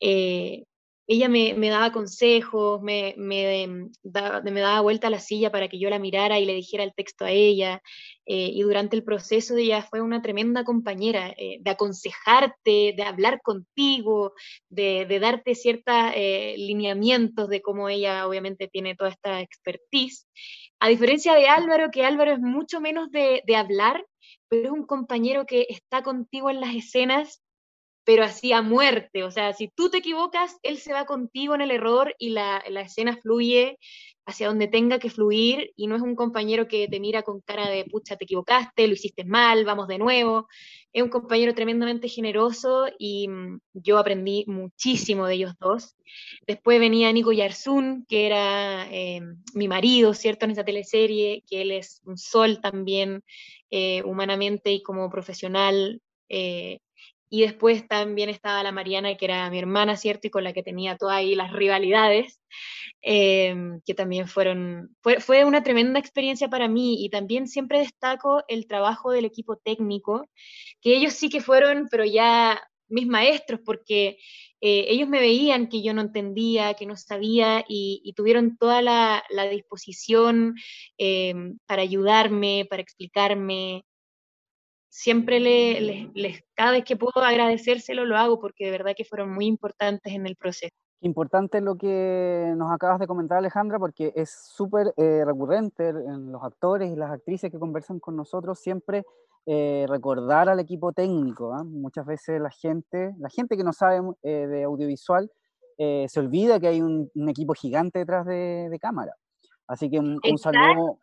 Eh, 0.00 0.64
ella 1.06 1.28
me, 1.28 1.54
daba 1.70 1.92
consejos, 1.92 2.82
me, 2.82 3.14
me, 3.16 3.88
daba 4.02 4.80
vuelta 4.80 5.06
a 5.06 5.10
la 5.10 5.20
silla 5.20 5.52
para 5.52 5.68
que 5.68 5.78
yo 5.78 5.88
la 5.88 5.98
mirara 5.98 6.38
y 6.38 6.44
le 6.44 6.54
dijera 6.54 6.84
el 6.84 6.94
texto 6.94 7.24
a 7.24 7.30
ella. 7.30 7.82
y 8.24 8.60
durante 8.62 8.96
el 8.96 9.04
proceso 9.04 9.56
ella 9.56 9.82
fue 9.82 10.00
una 10.00 10.20
tremenda 10.20 10.64
compañera 10.64 11.34
de 11.36 11.70
aconsejarte, 11.70 12.94
de 12.96 13.02
hablar 13.02 13.40
contigo, 13.42 14.34
de, 14.68 15.06
de 15.06 15.20
darte 15.20 15.54
ciertos 15.54 15.94
lineamientos 16.56 17.48
de 17.48 17.62
cómo 17.62 17.88
ella 17.88 18.26
obviamente 18.26 18.68
tiene 18.68 18.96
toda 18.96 19.10
esta 19.10 19.40
expertise. 19.40 20.26
A 20.78 20.88
diferencia 20.88 21.34
de 21.34 21.48
Álvaro, 21.48 21.90
que 21.90 22.04
Álvaro 22.04 22.32
es 22.32 22.38
mucho 22.38 22.80
menos 22.80 23.10
de, 23.10 23.42
hablar, 23.56 24.04
pero 24.48 24.66
es 24.66 24.70
un 24.70 24.86
compañero 24.86 25.46
que 25.46 25.66
está 25.68 26.02
contigo 26.02 26.50
en 26.50 26.60
las 26.60 26.74
escenas, 26.74 27.42
pero 28.06 28.22
así 28.22 28.52
a 28.52 28.62
muerte. 28.62 29.24
O 29.24 29.32
sea, 29.32 29.52
si 29.52 29.66
tú 29.66 29.90
te 29.90 29.98
equivocas, 29.98 30.58
él 30.62 30.78
se 30.78 30.92
va 30.92 31.06
contigo 31.06 31.56
en 31.56 31.60
el 31.60 31.72
error 31.72 32.14
y 32.18 32.30
la, 32.30 32.62
la 32.68 32.82
escena 32.82 33.16
fluye 33.20 33.78
hacia 34.24 34.46
donde 34.46 34.68
tenga 34.68 35.00
que 35.00 35.10
fluir 35.10 35.72
y 35.76 35.88
no 35.88 35.96
es 35.96 36.02
un 36.02 36.14
compañero 36.14 36.68
que 36.68 36.86
te 36.86 37.00
mira 37.00 37.22
con 37.22 37.40
cara 37.40 37.68
de, 37.68 37.84
pucha, 37.84 38.16
te 38.16 38.24
equivocaste, 38.24 38.86
lo 38.86 38.94
hiciste 38.94 39.24
mal, 39.24 39.64
vamos 39.64 39.88
de 39.88 39.98
nuevo. 39.98 40.46
Es 40.92 41.02
un 41.02 41.08
compañero 41.08 41.52
tremendamente 41.52 42.08
generoso 42.08 42.86
y 42.96 43.26
mm, 43.26 43.58
yo 43.74 43.98
aprendí 43.98 44.44
muchísimo 44.46 45.26
de 45.26 45.34
ellos 45.34 45.54
dos. 45.58 45.96
Después 46.46 46.78
venía 46.78 47.12
Nico 47.12 47.32
Yarsun, 47.32 48.06
que 48.08 48.26
era 48.26 48.86
eh, 48.92 49.20
mi 49.52 49.66
marido, 49.66 50.14
¿cierto? 50.14 50.44
En 50.44 50.52
esa 50.52 50.64
teleserie, 50.64 51.42
que 51.48 51.62
él 51.62 51.72
es 51.72 52.02
un 52.04 52.16
sol 52.16 52.60
también, 52.60 53.24
eh, 53.70 54.02
humanamente 54.04 54.72
y 54.72 54.82
como 54.82 55.10
profesional. 55.10 56.00
Eh, 56.28 56.78
y 57.28 57.42
después 57.42 57.86
también 57.88 58.28
estaba 58.28 58.62
la 58.62 58.72
Mariana, 58.72 59.16
que 59.16 59.24
era 59.24 59.50
mi 59.50 59.58
hermana, 59.58 59.96
¿cierto? 59.96 60.28
Y 60.28 60.30
con 60.30 60.44
la 60.44 60.52
que 60.52 60.62
tenía 60.62 60.96
todas 60.96 61.24
las 61.24 61.52
rivalidades, 61.52 62.40
em, 63.02 63.80
que 63.84 63.94
también 63.94 64.28
fueron, 64.28 64.96
fue, 65.02 65.20
fue, 65.20 65.44
una 65.44 65.62
tremenda 65.62 65.98
experiencia 65.98 66.48
para 66.48 66.68
mí. 66.68 67.04
Y 67.04 67.10
también 67.10 67.48
siempre 67.48 67.80
destaco 67.80 68.44
el 68.48 68.66
trabajo 68.66 69.10
del 69.10 69.24
equipo 69.24 69.56
técnico, 69.56 70.26
que 70.80 70.96
ellos 70.96 71.14
sí 71.14 71.28
que 71.28 71.40
fueron, 71.40 71.88
pero 71.90 72.04
ya 72.04 72.60
mis 72.88 73.06
maestros, 73.06 73.60
porque 73.64 74.18
eh, 74.60 74.86
ellos 74.88 75.08
me 75.08 75.20
veían 75.20 75.68
que 75.68 75.82
yo 75.82 75.92
no 75.94 76.02
entendía, 76.02 76.74
que 76.74 76.86
no 76.86 76.96
sabía, 76.96 77.64
y, 77.68 78.12
tuvieron 78.16 78.56
toda 78.56 78.82
la, 78.82 79.24
la 79.30 79.48
disposición 79.48 80.54
em, 80.98 81.58
para 81.66 81.82
ayudarme, 81.82 82.66
para 82.70 82.82
explicarme, 82.82 83.84
siempre 84.96 85.40
les, 85.40 86.42
cada 86.54 86.72
vez 86.72 86.84
que 86.84 86.96
puedo 86.96 87.22
agradecérselo 87.22 88.06
lo 88.06 88.16
hago 88.16 88.40
porque 88.40 88.64
de 88.64 88.70
verdad 88.70 88.94
que 88.96 89.04
fueron 89.04 89.30
muy 89.30 89.44
importantes 89.44 90.14
en 90.14 90.26
el 90.26 90.36
proceso. 90.36 90.74
Importante 91.02 91.60
lo 91.60 91.76
que 91.76 92.54
nos 92.56 92.72
acabas 92.72 92.98
de 92.98 93.06
comentar, 93.06 93.36
Alejandra, 93.36 93.78
porque 93.78 94.14
es 94.16 94.30
súper 94.30 94.94
eh, 94.96 95.22
recurrente 95.26 95.90
en 95.90 96.32
los 96.32 96.42
actores 96.42 96.90
y 96.90 96.96
las 96.96 97.10
actrices 97.10 97.52
que 97.52 97.58
conversan 97.58 98.00
con 98.00 98.16
nosotros 98.16 98.58
siempre 98.58 99.04
eh, 99.44 99.84
recordar 99.86 100.48
al 100.48 100.60
equipo 100.60 100.92
técnico. 100.92 101.52
¿ah? 101.52 101.62
Muchas 101.62 102.06
veces 102.06 102.40
la 102.40 102.50
gente, 102.50 103.14
la 103.18 103.28
gente 103.28 103.58
que 103.58 103.64
no 103.64 103.74
sabe 103.74 104.00
eh, 104.22 104.46
de 104.46 104.64
audiovisual, 104.64 105.30
se 105.78 106.18
olvida 106.18 106.58
que 106.58 106.68
hay 106.68 106.80
un, 106.80 107.10
equipo 107.28 107.52
gigante 107.52 107.98
detrás 107.98 108.24
de, 108.24 108.78
cámara. 108.80 109.14
Así 109.66 109.90
que 109.90 109.98
un, 109.98 110.18
un 110.26 110.38
saludo 110.38 110.98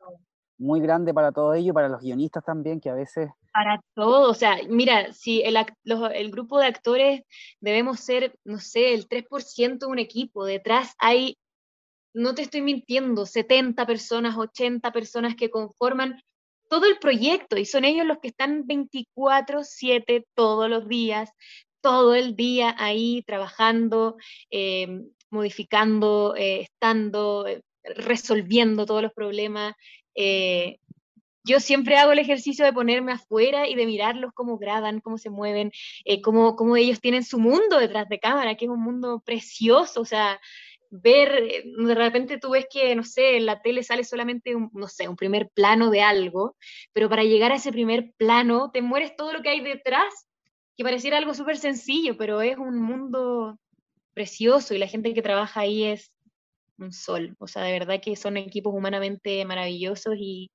muy 0.63 0.79
grande 0.79 1.13
para 1.13 1.31
todo 1.31 1.53
ello, 1.53 1.73
para 1.73 1.89
los 1.89 2.01
guionistas 2.01 2.43
también, 2.43 2.79
que 2.79 2.89
a 2.89 2.95
veces... 2.95 3.29
Para 3.53 3.83
todo, 3.93 4.31
o 4.31 4.33
sea, 4.33 4.57
mira, 4.67 5.13
si 5.13 5.41
el, 5.41 5.57
el 6.13 6.31
grupo 6.31 6.59
de 6.59 6.65
actores 6.65 7.21
debemos 7.59 7.99
ser, 7.99 8.35
no 8.43 8.59
sé, 8.59 8.93
el 8.93 9.07
3% 9.07 9.85
de 9.85 9.91
un 9.91 9.99
equipo, 9.99 10.45
detrás 10.45 10.95
hay, 10.97 11.37
no 12.13 12.33
te 12.33 12.43
estoy 12.43 12.61
mintiendo, 12.61 13.25
70 13.25 13.85
personas, 13.85 14.37
80 14.37 14.91
personas 14.91 15.35
que 15.35 15.49
conforman 15.49 16.19
todo 16.69 16.85
el 16.85 16.97
proyecto 16.97 17.57
y 17.57 17.65
son 17.65 17.83
ellos 17.85 18.07
los 18.07 18.17
que 18.19 18.29
están 18.29 18.65
24/7 18.65 20.25
todos 20.33 20.69
los 20.69 20.87
días, 20.87 21.29
todo 21.81 22.15
el 22.15 22.35
día 22.35 22.75
ahí 22.79 23.21
trabajando, 23.27 24.15
eh, 24.49 25.01
modificando, 25.29 26.33
eh, 26.35 26.61
estando, 26.61 27.45
eh, 27.45 27.61
resolviendo 27.83 28.85
todos 28.85 29.01
los 29.01 29.13
problemas, 29.13 29.75
eh, 30.15 30.79
yo 31.45 31.59
siempre 31.59 31.97
hago 31.97 32.13
el 32.13 32.19
ejercicio 32.19 32.63
de 32.63 32.73
ponerme 32.73 33.11
afuera 33.11 33.67
y 33.67 33.75
de 33.75 33.85
mirarlos 33.85 34.31
cómo 34.33 34.57
graban, 34.57 35.01
cómo 35.01 35.17
se 35.17 35.29
mueven, 35.29 35.71
eh, 36.05 36.21
cómo, 36.21 36.55
cómo, 36.55 36.77
ellos 36.77 37.01
tienen 37.01 37.23
su 37.23 37.37
mundo 37.37 37.79
detrás 37.79 38.07
de 38.07 38.19
cámara, 38.19 38.55
que 38.55 38.65
es 38.65 38.71
un 38.71 38.81
mundo 38.81 39.21
precioso, 39.25 40.01
o 40.01 40.05
sea, 40.05 40.39
ver, 40.89 41.31
eh, 41.33 41.63
de 41.65 41.95
repente 41.95 42.37
tú 42.39 42.51
ves 42.51 42.67
que, 42.71 42.95
no 42.95 43.03
sé, 43.03 43.37
en 43.37 43.45
la 43.45 43.61
tele 43.61 43.83
sale 43.83 44.03
solamente, 44.03 44.55
un, 44.55 44.69
no 44.73 44.87
sé, 44.87 45.09
un 45.09 45.17
primer 45.17 45.49
plano 45.49 45.89
de 45.89 46.01
algo, 46.01 46.55
pero 46.93 47.09
para 47.09 47.23
llegar 47.23 47.51
a 47.51 47.55
ese 47.55 47.71
primer 47.71 48.13
plano 48.17 48.71
te 48.71 48.81
mueres 48.81 49.15
todo 49.15 49.33
lo 49.33 49.41
que 49.41 49.49
hay 49.49 49.61
detrás, 49.61 50.27
que 50.77 50.83
pareciera 50.83 51.17
algo 51.17 51.33
súper 51.33 51.57
sencillo, 51.57 52.17
pero 52.17 52.41
es 52.41 52.57
un 52.57 52.81
mundo 52.81 53.59
precioso 54.13 54.73
y 54.73 54.77
la 54.77 54.87
gente 54.87 55.13
que 55.13 55.21
trabaja 55.21 55.61
ahí 55.61 55.83
es 55.83 56.12
un 56.83 56.91
sol. 56.91 57.35
O 57.39 57.47
sea, 57.47 57.63
de 57.63 57.71
verdad 57.71 58.01
que 58.01 58.15
son 58.15 58.37
equipos 58.37 58.73
humanamente 58.73 59.43
maravillosos 59.45 60.15
y, 60.17 60.51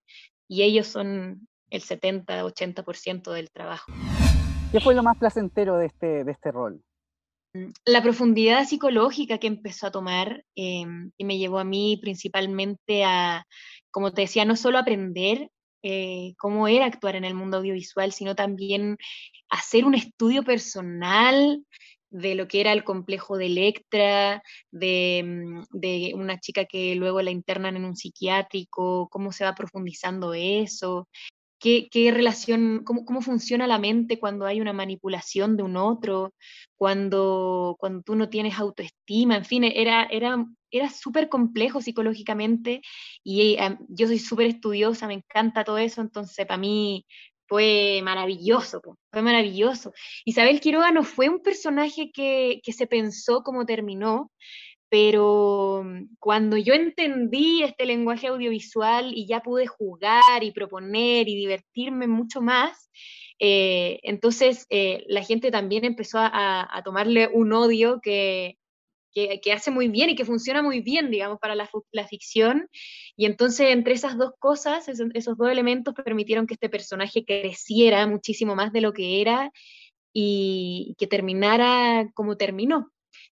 ellos 0.48 0.86
son 0.86 1.46
el 1.70 1.82
70-80% 1.82 3.32
del 3.32 3.50
trabajo. 3.50 3.92
¿Qué 4.72 4.80
fue 4.80 4.94
lo 4.94 5.02
más 5.02 5.18
placentero 5.18 5.76
de 5.76 5.86
este, 5.86 6.24
de 6.24 6.32
este 6.32 6.50
rol? 6.50 6.82
Mm, 7.52 7.70
la 7.84 8.02
profundidad 8.02 8.64
psicológica 8.64 9.38
que 9.38 9.46
empezó 9.46 9.86
a 9.86 9.90
tomar 9.90 10.44
em, 10.54 11.10
y 11.18 11.24
me 11.24 11.36
llevó 11.38 11.58
a 11.58 11.64
mí 11.64 11.98
principalmente 12.00 13.04
a, 13.04 13.44
como 13.90 14.12
te 14.12 14.22
decía, 14.22 14.44
no 14.44 14.56
solo 14.56 14.78
aprender 14.78 15.50
eh, 15.82 16.34
cómo 16.38 16.66
era 16.66 16.86
actuar 16.86 17.16
en 17.16 17.24
el 17.24 17.34
mundo 17.34 17.58
audiovisual, 17.58 18.12
sino 18.12 18.34
también 18.34 18.96
hacer 19.48 19.84
un 19.84 19.94
estudio 19.94 20.42
personal 20.42 21.64
de 22.10 22.34
lo 22.34 22.48
que 22.48 22.60
era 22.60 22.72
el 22.72 22.84
complejo 22.84 23.36
de 23.36 23.46
Electra, 23.46 24.42
mm, 24.72 25.62
de, 25.70 26.12
una 26.14 26.38
chica 26.40 26.64
que 26.64 26.94
luego 26.94 27.22
la 27.22 27.30
internan 27.30 27.76
en 27.76 27.84
un 27.84 27.96
psiquiátrico, 27.96 29.08
cómo 29.10 29.32
se 29.32 29.44
va 29.44 29.54
profundizando 29.54 30.34
eso, 30.34 31.08
qué, 31.58 32.10
relación, 32.12 32.84
cómo, 32.84 33.20
funciona 33.22 33.66
la 33.66 33.78
mente 33.78 34.18
cuando 34.18 34.46
hay 34.46 34.60
una 34.60 34.72
manipulación 34.72 35.56
de 35.56 35.62
un 35.64 35.76
otro, 35.76 36.34
cuando, 36.76 37.76
cuando 37.78 38.02
tú 38.02 38.14
no 38.14 38.28
tienes 38.28 38.58
autoestima, 38.58 39.36
en 39.36 39.44
fin, 39.44 39.64
era, 39.64 40.04
era, 40.04 40.44
era 40.70 40.90
súper 40.90 41.28
complejo 41.28 41.80
psicológicamente 41.80 42.82
y 43.24 43.54
eh, 43.54 43.78
yo 43.88 44.06
soy 44.06 44.18
súper 44.18 44.46
estudiosa, 44.46 45.06
me 45.06 45.14
encanta 45.14 45.64
todo 45.64 45.78
eso, 45.78 46.00
entonces 46.00 46.46
para 46.46 46.58
mí 46.58 47.04
fue 47.48 48.00
maravilloso, 48.04 48.80
fue 49.10 49.22
maravilloso. 49.22 49.92
Isabel 50.24 50.60
Quiroga 50.60 50.92
no 50.92 51.02
fue 51.02 51.28
un 51.28 51.40
personaje 51.40 52.12
que, 52.12 52.60
se 52.64 52.86
pensó 52.86 53.42
como 53.42 53.64
terminó, 53.64 54.30
pero 54.90 55.82
mm, 55.84 56.16
cuando 56.18 56.56
yo 56.58 56.74
entendí 56.74 57.62
este 57.62 57.86
lenguaje 57.86 58.28
audiovisual 58.28 59.12
y 59.14 59.26
ya 59.26 59.40
pude 59.40 59.66
jugar 59.66 60.42
y 60.44 60.52
proponer 60.52 61.28
y 61.28 61.36
divertirme 61.36 62.06
mucho 62.06 62.42
más, 62.42 62.90
eh, 63.38 64.00
entonces 64.02 64.66
eh, 64.68 65.04
la 65.08 65.22
gente 65.22 65.50
también 65.50 65.84
empezó 65.84 66.18
a, 66.20 66.82
tomarle 66.84 67.28
un 67.32 67.52
odio 67.52 68.00
que, 68.02 68.57
que, 69.42 69.52
hace 69.52 69.70
muy 69.70 69.88
bien 69.88 70.10
y 70.10 70.16
que 70.16 70.24
funciona 70.24 70.62
muy 70.62 70.80
bien, 70.80 71.10
digamos, 71.10 71.38
para 71.38 71.54
la, 71.54 71.68
ficción. 72.08 72.68
Y 73.16 73.26
entonces, 73.26 73.68
entre 73.70 73.94
esas 73.94 74.16
dos 74.18 74.32
cosas, 74.38 74.88
esos, 74.88 75.36
dos 75.36 75.50
elementos 75.50 75.94
permitieron 75.94 76.46
que 76.46 76.54
este 76.54 76.68
personaje 76.68 77.24
creciera 77.24 78.06
muchísimo 78.06 78.54
más 78.54 78.72
de 78.72 78.80
lo 78.80 78.92
que 78.92 79.20
era 79.20 79.50
y, 80.12 80.94
que 80.98 81.06
terminara 81.06 82.10
como 82.14 82.36
terminó. 82.36 82.90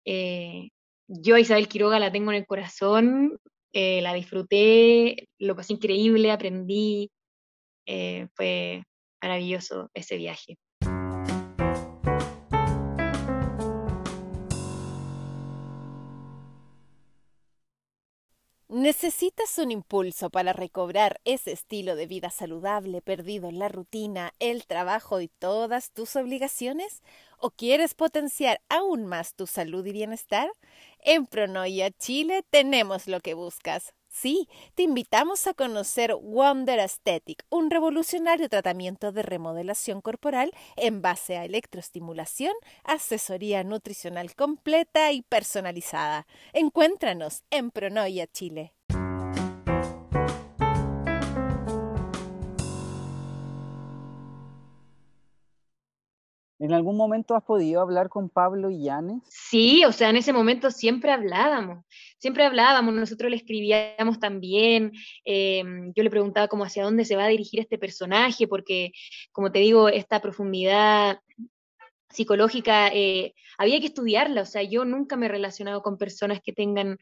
Eh, 0.05 0.69
yo 1.07 1.37
Isabel 1.37 1.67
Quiroga 1.67 1.99
la 1.99 2.11
tengo 2.11 2.31
en 2.31 2.37
el 2.37 2.45
corazón, 2.45 3.39
eh, 3.73 4.01
la 4.01 4.13
disfruté, 4.13 5.27
lo 5.39 5.55
pasé 5.55 5.73
increíble, 5.73 6.31
aprendí, 6.31 7.11
eh, 7.85 8.27
fue 8.35 8.83
maravilloso 9.21 9.89
ese 9.93 10.17
viaje. 10.17 10.57
¿Necesitas 18.71 19.57
un 19.57 19.71
impulso 19.71 20.29
para 20.29 20.53
recobrar 20.53 21.19
ese 21.25 21.51
estilo 21.51 21.95
de 21.95 22.05
vida 22.05 22.29
saludable 22.29 23.01
perdido 23.01 23.49
en 23.49 23.57
la 23.57 23.67
rutina, 23.67 24.35
el 24.37 24.67
trabajo 24.67 25.21
y 25.21 25.27
todas 25.27 25.91
tus 25.91 26.15
obligaciones? 26.15 27.01
¿O 27.39 27.49
quieres 27.49 27.95
potenciar 27.95 28.61
aún 28.69 29.07
más 29.07 29.33
tu 29.33 29.47
salud 29.47 29.83
y 29.87 29.91
bienestar? 29.91 30.51
En 30.99 31.25
Pronoia 31.25 31.89
Chile 31.89 32.45
tenemos 32.51 33.07
lo 33.07 33.21
que 33.21 33.33
buscas. 33.33 33.95
Sí, 34.11 34.49
te 34.73 34.83
invitamos 34.83 35.45
a 35.45 35.53
conocer 35.53 36.15
Wonder 36.15 36.79
Aesthetic, 36.79 37.45
un 37.49 37.69
revolucionario 37.69 38.49
tratamiento 38.49 39.11
de 39.11 39.21
remodelación 39.21 40.01
corporal 40.01 40.51
en 40.77 41.01
base 41.01 41.37
a 41.37 41.45
electroestimulación, 41.45 42.53
asesoría 42.83 43.63
nutricional 43.63 44.35
completa 44.35 45.11
y 45.11 45.21
personalizada. 45.21 46.25
Encuéntranos 46.53 47.43
en 47.51 47.69
Pronoia 47.69 48.25
Chile. 48.25 48.73
¿En 56.59 56.73
algún 56.73 56.97
momento 56.97 57.35
has 57.35 57.43
podido 57.43 57.79
hablar 57.79 58.09
con 58.09 58.29
Pablo 58.29 58.69
y 58.69 58.83
Yanes? 58.83 59.23
Sí, 59.29 59.85
o 59.85 59.93
sea, 59.93 60.09
en 60.09 60.17
ese 60.17 60.33
momento 60.33 60.71
siempre 60.71 61.11
hablábamos, 61.11 61.85
siempre 62.17 62.43
hablábamos, 62.45 62.93
nosotros 62.93 63.31
le 63.31 63.37
escribíamos 63.37 64.19
también, 64.19 64.91
eh, 65.23 65.63
yo 65.95 66.03
le 66.03 66.09
preguntaba 66.09 66.49
cómo 66.49 66.65
hacia 66.65 66.83
dónde 66.83 67.05
se 67.05 67.15
va 67.15 67.23
a 67.23 67.29
dirigir 67.29 67.61
este 67.61 67.77
personaje, 67.77 68.45
porque, 68.45 68.91
como 69.31 69.53
te 69.53 69.59
digo, 69.59 69.87
esta 69.87 70.21
profundidad 70.21 71.21
psicológica 72.09 72.89
eh, 72.89 73.35
había 73.57 73.79
que 73.79 73.87
estudiarla, 73.87 74.41
o 74.41 74.45
sea, 74.45 74.63
yo 74.63 74.83
nunca 74.83 75.15
me 75.15 75.27
he 75.27 75.29
relacionado 75.29 75.81
con 75.81 75.97
personas 75.97 76.41
que 76.41 76.51
tengan 76.51 76.97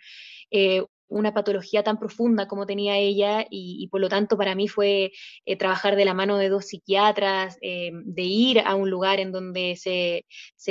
eh, 0.51 0.85
una 1.09 1.33
patología 1.33 1.83
tan 1.83 1.97
profunda 1.97 2.47
como 2.47 2.65
tenía 2.65 2.97
ella 2.97 3.45
y, 3.49 3.87
por 3.87 4.01
lo 4.01 4.09
tanto 4.09 4.37
para 4.37 4.55
mí 4.55 4.67
fue 4.67 5.11
eh, 5.45 5.55
trabajar 5.55 5.95
de 5.95 6.05
la 6.05 6.13
mano 6.13 6.37
de 6.37 6.49
dos 6.49 6.65
psiquiatras, 6.67 7.57
eh, 7.61 7.91
de 7.93 8.23
ir 8.23 8.59
a 8.59 8.75
un 8.75 8.89
lugar 8.89 9.19
en 9.19 9.31
donde 9.31 9.75
se, 9.77 10.25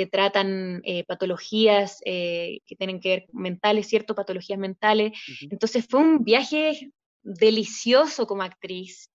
tratan 0.07 0.81
eh, 0.83 1.03
patologías 1.05 1.99
que 2.05 2.75
tienen 2.77 2.99
que 2.99 3.09
ver 3.09 3.25
mentales, 3.33 3.87
¿cierto? 3.87 4.15
Patologías 4.15 4.59
mentales. 4.59 5.13
Entonces 5.49 5.85
fue 5.89 6.01
un 6.01 6.23
viaje 6.23 6.91
delicioso 7.23 8.27
como 8.27 8.43
actriz. 8.43 9.09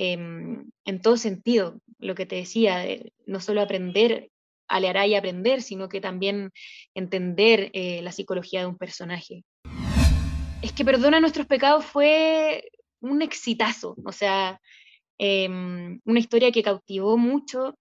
Em, 0.00 0.70
en 0.84 1.02
todo 1.02 1.16
sentido, 1.16 1.80
lo 1.98 2.14
que 2.14 2.24
te 2.24 2.36
decía, 2.36 2.84
no 3.26 3.40
solo 3.40 3.60
aprender 3.60 4.30
a 4.68 4.78
leer 4.78 5.08
y 5.08 5.14
aprender, 5.16 5.60
sino 5.60 5.88
que 5.88 6.00
también 6.00 6.52
entender 6.94 7.72
la 7.74 8.12
psicología 8.12 8.60
de 8.60 8.66
un 8.66 8.78
personaje 8.78 9.44
es 10.62 10.72
que 10.72 10.84
Perdona 10.84 11.20
nuestros 11.20 11.46
pecados 11.46 11.84
fue 11.84 12.64
un 13.00 13.22
exitazo, 13.22 13.96
o 14.04 14.12
sea, 14.12 14.60
em, 15.18 16.00
una 16.04 16.18
historia 16.18 16.52
que 16.52 16.62
cautivó 16.62 17.16
mucho, 17.16 17.76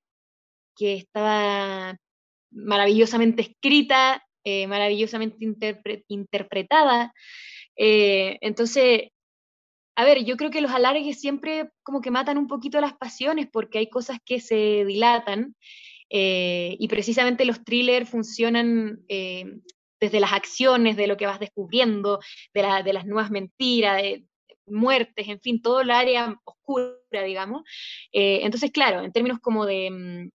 que 0.76 0.96
estaba 0.96 1.98
maravillosamente 2.52 3.42
escrita, 3.42 4.24
eh, 4.44 4.68
maravillosamente 4.68 5.38
interpretada. 6.08 7.14
Eh, 7.76 8.38
entonces, 8.42 9.10
a 9.96 10.06
ver, 10.06 10.24
yo 10.24 10.38
creo 10.38 10.52
que 10.52 10.62
los 10.62 10.72
alargues 10.72 11.20
siempre 11.20 11.70
como 11.84 12.02
que 12.02 12.12
matan 12.12 12.38
un 12.38 12.48
poquito 12.48 12.80
las 12.80 12.94
pasiones 12.94 13.48
porque 13.52 13.80
hay 13.80 13.90
cosas 13.90 14.20
que 14.24 14.40
se 14.40 14.86
dilatan 14.86 15.56
eh, 16.10 16.78
y 16.80 16.88
precisamente 16.88 17.46
los 17.46 17.64
thrillers 17.64 18.10
funcionan 18.10 19.00
desde 20.00 20.20
las 20.20 20.34
acciones, 20.34 20.96
de 20.96 21.08
lo 21.08 21.18
que 21.18 21.26
vas 21.26 21.40
descubriendo, 21.40 22.20
de, 22.54 22.94
las 22.94 23.06
nuevas 23.06 23.32
mentiras, 23.32 24.02
de, 24.02 24.26
muertes, 24.68 25.28
en 25.28 25.40
fin, 25.40 25.62
todo 25.62 25.82
el 25.82 25.92
área 25.92 26.40
oscura, 26.44 27.24
digamos. 27.26 27.64
Eh, 28.12 28.42
entonces, 28.44 28.72
claro, 28.72 29.02
en 29.02 29.12
términos 29.12 29.40
como 29.40 29.64
mm, 29.64 30.30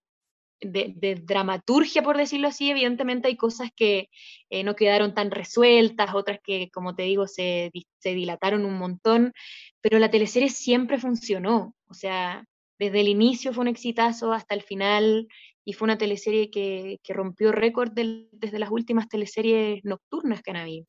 de, 0.60 1.20
dramaturgia, 1.22 2.02
por 2.02 2.16
decirlo 2.16 2.48
así, 2.48 2.70
evidentemente 2.70 3.28
hay 3.28 3.36
cosas 3.36 3.70
que 3.74 4.08
eh, 4.50 4.64
no 4.64 4.74
quedaron 4.74 5.14
tan 5.14 5.30
resueltas, 5.30 6.14
otras 6.14 6.38
que, 6.42 6.70
como 6.70 6.94
te 6.94 7.02
digo, 7.04 7.26
se 7.26 7.70
dilataron 8.02 8.64
un 8.64 8.78
montón, 8.78 9.32
pero 9.80 9.98
la 9.98 10.10
teleserie 10.10 10.48
siempre 10.48 10.98
funcionó, 10.98 11.74
o 11.88 11.94
sea, 11.94 12.44
desde 12.78 13.00
el 13.00 13.08
inicio 13.08 13.52
fue 13.52 13.62
un 13.62 13.68
exitazo 13.68 14.32
hasta 14.32 14.54
el 14.54 14.62
final 14.62 15.28
y 15.64 15.72
fue 15.74 15.86
una 15.86 15.98
teleserie 15.98 16.50
que, 16.50 16.98
que 17.02 17.12
rompió 17.14 17.52
récord 17.52 17.92
desde 17.92 18.58
las 18.58 18.70
últimas 18.70 19.08
teleseries 19.08 19.84
nocturnas 19.84 20.42
que 20.42 20.50
han 20.50 20.56
habido. 20.56 20.84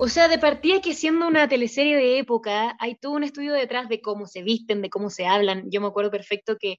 O 0.00 0.06
sea, 0.08 0.28
de 0.28 0.38
partida 0.38 0.80
que 0.80 0.94
siendo 0.94 1.26
una 1.26 1.48
teleserie 1.48 1.96
de 1.96 2.18
época, 2.18 2.76
hay 2.78 2.94
todo 2.94 3.12
un 3.12 3.24
estudio 3.24 3.52
detrás 3.52 3.88
de 3.88 4.00
cómo 4.00 4.26
se 4.26 4.42
visten, 4.42 4.80
de 4.80 4.90
cómo 4.90 5.10
se 5.10 5.26
hablan. 5.26 5.64
Yo 5.72 5.80
me 5.80 5.88
acuerdo 5.88 6.12
perfecto 6.12 6.56
que 6.56 6.78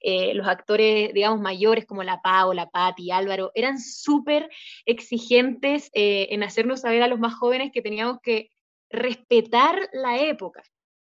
eh, 0.00 0.32
los 0.32 0.48
actores, 0.48 1.12
digamos, 1.12 1.38
mayores 1.40 1.84
como 1.84 2.02
la 2.02 2.22
Pau, 2.22 2.54
la 2.54 2.70
Patti, 2.70 3.10
Álvaro, 3.10 3.52
eran 3.54 3.78
súper 3.78 4.48
exigentes 4.86 5.90
eh, 5.92 6.28
en 6.30 6.42
hacernos 6.42 6.80
saber 6.80 7.02
a 7.02 7.08
los 7.08 7.18
más 7.18 7.34
jóvenes 7.34 7.72
que 7.74 7.82
teníamos 7.82 8.20
que 8.22 8.48
respetar 8.88 9.90
la 9.92 10.18
época. 10.18 10.62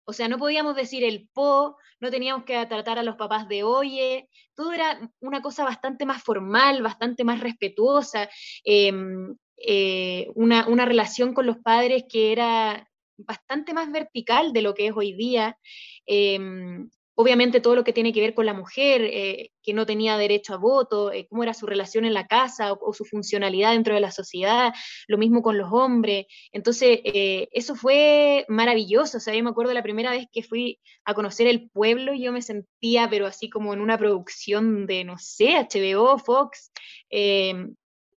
O 0.08 0.12
sea, 0.12 0.28
no 0.28 0.38
podíamos 0.38 0.76
decir 0.76 1.04
el 1.04 1.28
po, 1.34 1.76
no 2.00 2.10
teníamos 2.10 2.44
que 2.44 2.64
tratar 2.66 2.98
a 2.98 3.02
los 3.02 3.16
papás 3.16 3.48
de 3.48 3.64
oye, 3.64 4.28
todo 4.54 4.72
era 4.72 5.10
una 5.20 5.42
cosa 5.42 5.64
bastante 5.64 6.06
más 6.06 6.22
formal, 6.22 6.80
bastante 6.80 7.24
más 7.24 7.40
respetuosa. 7.40 8.28
Em, 8.64 9.36
eh, 9.56 10.28
una, 10.34 10.68
una, 10.68 10.84
relación 10.84 11.34
con 11.34 11.46
los 11.46 11.58
padres 11.58 12.04
que 12.08 12.30
era 12.32 12.88
bastante 13.16 13.74
más 13.74 13.90
vertical 13.90 14.52
de 14.52 14.62
lo 14.62 14.74
que 14.74 14.86
es 14.88 14.92
hoy 14.94 15.12
día. 15.14 15.58
Em, 16.06 16.88
obviamente 17.16 17.60
todo 17.60 17.74
lo 17.74 17.82
que 17.82 17.92
tiene 17.92 18.12
que 18.12 18.20
ver 18.20 18.34
con 18.34 18.46
la 18.46 18.54
mujer, 18.54 19.02
eh, 19.02 19.50
que 19.62 19.74
no 19.74 19.86
tenía 19.86 20.16
derecho 20.16 20.54
a 20.54 20.58
voto, 20.58 21.12
eh, 21.12 21.26
cómo 21.28 21.42
era 21.42 21.54
su 21.54 21.66
relación 21.66 22.04
en 22.04 22.14
la 22.14 22.26
casa 22.26 22.72
o, 22.72 22.92
su 22.92 23.04
funcionalidad 23.04 23.72
dentro 23.72 23.94
de 23.94 24.00
la 24.00 24.12
sociedad, 24.12 24.72
lo 25.08 25.18
mismo 25.18 25.42
con 25.42 25.58
los 25.58 25.72
hombres. 25.72 26.26
Entonces, 26.52 27.00
eso 27.04 27.74
fue 27.74 28.44
maravilloso. 28.48 29.18
O 29.18 29.20
sea, 29.20 29.34
yo 29.34 29.42
me 29.42 29.50
acuerdo 29.50 29.74
la 29.74 29.82
primera 29.82 30.10
vez 30.10 30.26
que 30.32 30.42
fui 30.42 30.78
a 31.04 31.14
conocer 31.14 31.46
el 31.48 31.68
pueblo, 31.70 32.14
yo 32.14 32.32
me 32.32 32.42
sentía, 32.42 33.08
pero 33.10 33.26
así 33.26 33.50
como 33.50 33.74
en 33.74 33.80
una 33.80 33.98
producción 33.98 34.86
de, 34.86 35.04
no 35.04 35.18
sé, 35.18 35.56
HBO, 35.56 36.18
Fox. 36.18 36.70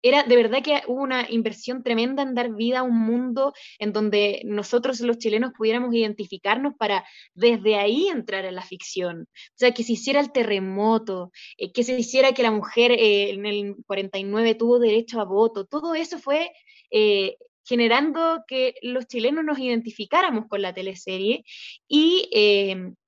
Era 0.02 0.22
de 0.22 0.36
verdad 0.36 0.62
que 0.62 0.82
hubo 0.86 1.02
una 1.02 1.26
inversión 1.30 1.82
tremenda 1.82 2.22
en 2.22 2.34
dar 2.34 2.54
vida 2.54 2.80
a 2.80 2.82
un 2.82 2.98
mundo 2.98 3.52
en 3.78 3.92
donde 3.92 4.42
nosotros 4.44 5.00
los 5.00 5.18
chilenos 5.18 5.52
pudiéramos 5.56 5.94
identificarnos 5.94 6.74
para 6.78 7.04
desde 7.34 7.76
ahí 7.76 8.08
entrar 8.08 8.44
en 8.44 8.54
la 8.54 8.62
ficción. 8.62 9.22
O 9.22 9.54
sea, 9.56 9.72
que 9.72 9.82
se 9.84 9.92
hiciera 9.92 10.20
el 10.20 10.32
terremoto, 10.32 11.32
eh, 11.56 11.72
que 11.72 11.82
se 11.82 11.98
hiciera 11.98 12.32
que 12.32 12.42
la 12.42 12.50
mujer 12.50 12.92
eh, 12.92 13.30
en 13.30 13.46
el 13.46 13.76
49 13.86 14.54
tuvo 14.54 14.78
derecho 14.78 15.20
a 15.20 15.24
voto, 15.24 15.66
todo 15.66 15.94
eso 15.94 16.18
fue... 16.18 16.52
Eh, 16.90 17.36
generando 17.68 18.44
que 18.46 18.74
los 18.80 19.08
chilenos 19.08 19.44
nos 19.44 19.58
identificáramos 19.58 20.46
con 20.48 20.62
la 20.62 20.72
teleserie 20.72 21.44
y, 21.88 22.30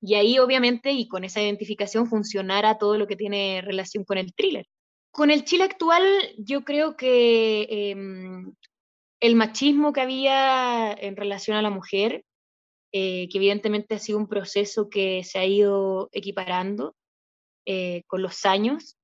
y 0.01 0.15
ahí 0.15 0.41
obviamente 0.41 0.91
y 0.91 1.07
con 1.07 1.23
esa 1.23 1.41
identificación 1.41 2.09
funcionara 2.09 2.77
todo 2.77 2.99
lo 2.99 3.07
que 3.07 3.15
tiene 3.15 3.63
relación 3.65 4.03
con 4.03 4.19
el 4.19 4.35
thriller. 4.35 4.67
Con 5.19 5.33
el 5.33 5.45
Chile 5.45 5.65
actual, 5.65 6.05
yo 6.39 6.63
creo 6.63 6.97
que 6.97 7.67
em, 7.91 8.55
el 9.19 9.35
machismo 9.35 9.93
que 9.93 10.01
había 10.01 10.93
en 10.93 11.17
relación 11.17 11.57
a 11.57 11.63
la 11.63 11.71
mujer, 11.71 12.25
eh, 12.93 13.29
que 13.29 13.39
evidentemente 13.39 13.97
ha 13.97 13.99
sido 13.99 14.17
un 14.17 14.29
proceso 14.29 14.89
que 14.89 15.25
se 15.25 15.41
ha 15.41 15.45
ido 15.45 16.09
equiparando 16.13 16.95
eh, 17.67 18.05
con 18.07 18.23
los 18.23 18.47
años, 18.47 18.97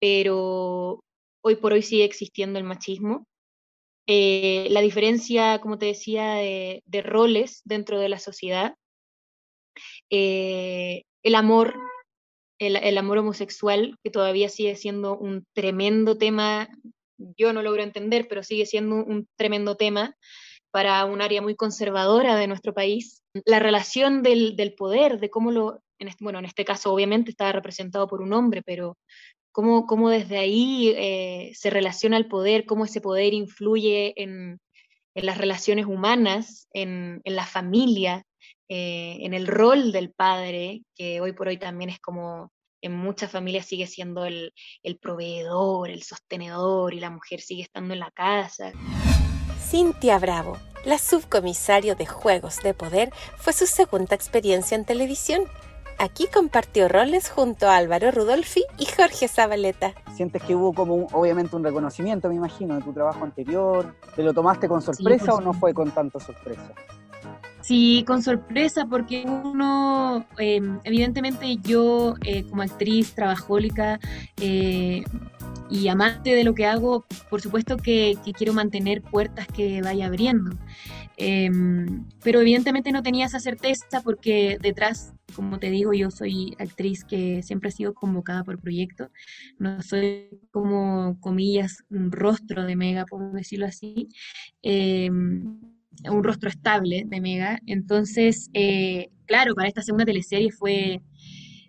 pero 0.00 1.04
hoy 1.40 1.54
por 1.54 1.72
hoy 1.72 1.82
sigue 1.82 2.02
existiendo 2.02 2.58
el 2.58 2.64
machismo. 2.64 3.24
Eh, 4.08 4.66
la 4.70 4.80
diferencia, 4.80 5.60
como 5.60 5.78
te 5.78 5.86
decía, 5.86 6.34
de, 6.34 6.82
de 6.84 7.00
roles 7.00 7.62
dentro 7.64 8.00
de 8.00 8.08
la 8.08 8.18
sociedad, 8.18 8.74
el 10.10 11.34
amor 11.36 11.76
el, 12.58 12.98
amor 12.98 13.18
homosexual, 13.18 13.98
que 14.02 14.10
todavía 14.10 14.48
sigue 14.48 14.76
siendo 14.76 15.16
un 15.16 15.46
tremendo 15.54 16.16
tema, 16.16 16.68
yo 17.18 17.52
no 17.52 17.62
logro 17.62 17.82
entender, 17.82 18.26
pero 18.28 18.42
sigue 18.42 18.66
siendo 18.66 18.96
un 18.96 19.28
tremendo 19.36 19.76
tema 19.76 20.16
para 20.70 21.04
un 21.04 21.22
área 21.22 21.40
muy 21.40 21.54
conservadora 21.54 22.36
de 22.36 22.46
nuestro 22.46 22.74
país. 22.74 23.22
La 23.44 23.60
relación 23.60 24.22
del, 24.22 24.74
poder, 24.76 25.20
de 25.20 25.30
cómo 25.30 25.52
lo, 25.52 25.80
en 25.98 26.08
este, 26.08 26.24
bueno, 26.24 26.38
en 26.40 26.44
este 26.44 26.64
caso 26.64 26.92
obviamente 26.92 27.30
estaba 27.30 27.52
representado 27.52 28.08
por 28.08 28.20
un 28.20 28.32
hombre, 28.32 28.62
pero 28.64 28.98
cómo, 29.52 29.86
cómo 29.86 30.10
desde 30.10 30.38
ahí 30.38 30.92
eh, 30.96 31.52
se 31.54 31.70
relaciona 31.70 32.16
el 32.16 32.26
poder, 32.26 32.66
cómo 32.66 32.84
ese 32.84 33.00
poder 33.00 33.34
influye 33.34 34.20
en, 34.20 34.58
en 35.14 35.26
las 35.26 35.38
relaciones 35.38 35.86
humanas, 35.86 36.66
en, 36.72 37.20
en 37.24 37.36
la 37.36 37.46
familia, 37.46 38.24
eh, 38.68 39.18
en 39.20 39.34
el 39.34 39.46
rol 39.46 39.92
del 39.92 40.12
padre, 40.12 40.82
que 40.94 41.20
hoy 41.20 41.32
por 41.32 41.48
hoy 41.48 41.58
también 41.58 41.90
es 41.90 42.00
como 42.00 42.50
en 42.80 42.94
muchas 42.94 43.30
familias 43.30 43.66
sigue 43.66 43.86
siendo 43.86 44.24
el, 44.26 44.52
el 44.82 44.98
proveedor, 44.98 45.88
el 45.88 46.02
sostenedor 46.02 46.92
y 46.92 47.00
la 47.00 47.10
mujer 47.10 47.40
sigue 47.40 47.62
estando 47.62 47.94
en 47.94 48.00
la 48.00 48.10
casa. 48.10 48.72
Cintia 49.58 50.18
Bravo, 50.18 50.58
la 50.84 50.98
subcomisario 50.98 51.94
de 51.94 52.06
Juegos 52.06 52.62
de 52.62 52.74
Poder, 52.74 53.10
fue 53.38 53.54
su 53.54 53.66
segunda 53.66 54.14
experiencia 54.14 54.76
en 54.76 54.84
televisión. 54.84 55.44
Aquí 55.98 56.26
compartió 56.26 56.88
roles 56.88 57.30
junto 57.30 57.68
a 57.68 57.76
Álvaro 57.76 58.10
Rudolfi 58.10 58.64
y 58.78 58.84
Jorge 58.84 59.28
Zabaleta. 59.28 59.94
¿Sientes 60.14 60.42
que 60.42 60.54
hubo 60.54 60.74
como 60.74 61.06
obviamente 61.12 61.56
un 61.56 61.64
reconocimiento, 61.64 62.28
me 62.28 62.34
imagino, 62.34 62.74
de 62.74 62.82
tu 62.82 62.92
trabajo 62.92 63.24
anterior? 63.24 63.94
¿Te 64.14 64.22
lo 64.22 64.34
tomaste 64.34 64.68
con 64.68 64.82
sorpresa 64.82 65.34
o 65.34 65.40
no 65.40 65.54
fue 65.54 65.72
con 65.72 65.90
tanta 65.92 66.20
sorpresa? 66.20 66.74
Sí, 67.64 68.04
con 68.06 68.22
sorpresa, 68.22 68.84
porque 68.84 69.24
uno, 69.24 70.26
em, 70.36 70.80
evidentemente 70.84 71.56
yo 71.62 72.14
eh, 72.22 72.44
como 72.44 72.60
actriz 72.60 73.14
trabajólica 73.14 73.98
eh, 74.38 75.02
y 75.70 75.88
amante 75.88 76.34
de 76.34 76.44
lo 76.44 76.54
que 76.54 76.66
hago, 76.66 77.06
por 77.30 77.40
supuesto 77.40 77.78
que, 77.78 78.18
quiero 78.36 78.52
mantener 78.52 79.00
puertas 79.00 79.46
que 79.46 79.80
vaya 79.80 80.06
abriendo. 80.08 80.50
Em, 81.16 82.04
pero 82.22 82.40
evidentemente 82.40 82.92
no 82.92 83.02
tenía 83.02 83.26
esa 83.26 83.40
certeza 83.40 84.02
porque 84.02 84.58
detrás, 84.60 85.14
como 85.34 85.58
te 85.58 85.70
digo, 85.70 85.94
yo 85.94 86.10
soy 86.10 86.54
actriz 86.58 87.02
que 87.02 87.42
siempre 87.42 87.70
ha 87.70 87.72
sido 87.72 87.94
convocada 87.94 88.44
por 88.44 88.60
proyecto. 88.60 89.10
No 89.58 89.80
soy 89.80 90.28
como, 90.50 91.18
comillas, 91.20 91.82
un 91.88 92.12
rostro 92.12 92.64
de 92.64 92.76
mega, 92.76 93.06
por 93.06 93.32
decirlo 93.32 93.64
así. 93.66 94.08
Em, 96.02 96.14
un 96.14 96.24
rostro 96.24 96.48
estable 96.48 97.04
de 97.06 97.20
Mega. 97.20 97.60
Entonces, 97.66 98.50
eh, 98.52 99.10
claro, 99.26 99.54
para 99.54 99.68
esta 99.68 99.82
segunda 99.82 100.04
teleserie 100.04 100.50
fue, 100.50 101.00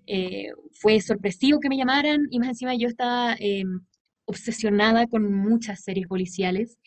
eh, 0.07 0.47
fue 0.73 0.99
sorpresivo 1.01 1.59
que 1.59 1.69
me 1.69 1.77
llamaran 1.77 2.27
y 2.31 2.39
más 2.39 2.49
encima 2.49 2.75
yo 2.75 2.87
estaba 2.87 3.35
em, 3.39 3.81
obsesionada 4.25 5.07
con 5.07 5.31
muchas 5.31 5.83
series 5.83 6.07
policiales 6.07 6.79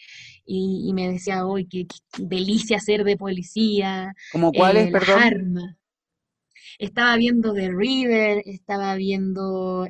y, 0.44 0.92
me 0.94 1.12
decía, 1.12 1.46
hoy 1.46 1.66
qué, 1.66 1.86
delicia 2.18 2.80
ser 2.80 3.04
de 3.04 3.16
policía. 3.16 4.14
¿Como 4.32 4.50
cuáles, 4.50 4.88
eh, 4.88 4.92
perdón? 4.92 5.76
Estaba 6.78 7.16
viendo 7.16 7.52
The 7.52 7.70
River, 7.70 8.42
estaba 8.46 8.96
viendo... 8.96 9.86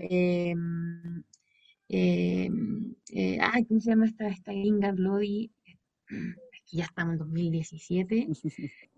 Eh, 1.91 3.39
ay, 3.41 3.65
¿cómo 3.65 3.81
se 3.81 3.91
llama 3.91 4.07
esta, 4.07 4.29
esta 4.29 4.53
gringa 4.53 4.93
Bloody? 4.93 5.51
Ya 6.71 6.85
estamos 6.85 7.15
en 7.15 7.19
2017, 7.19 8.29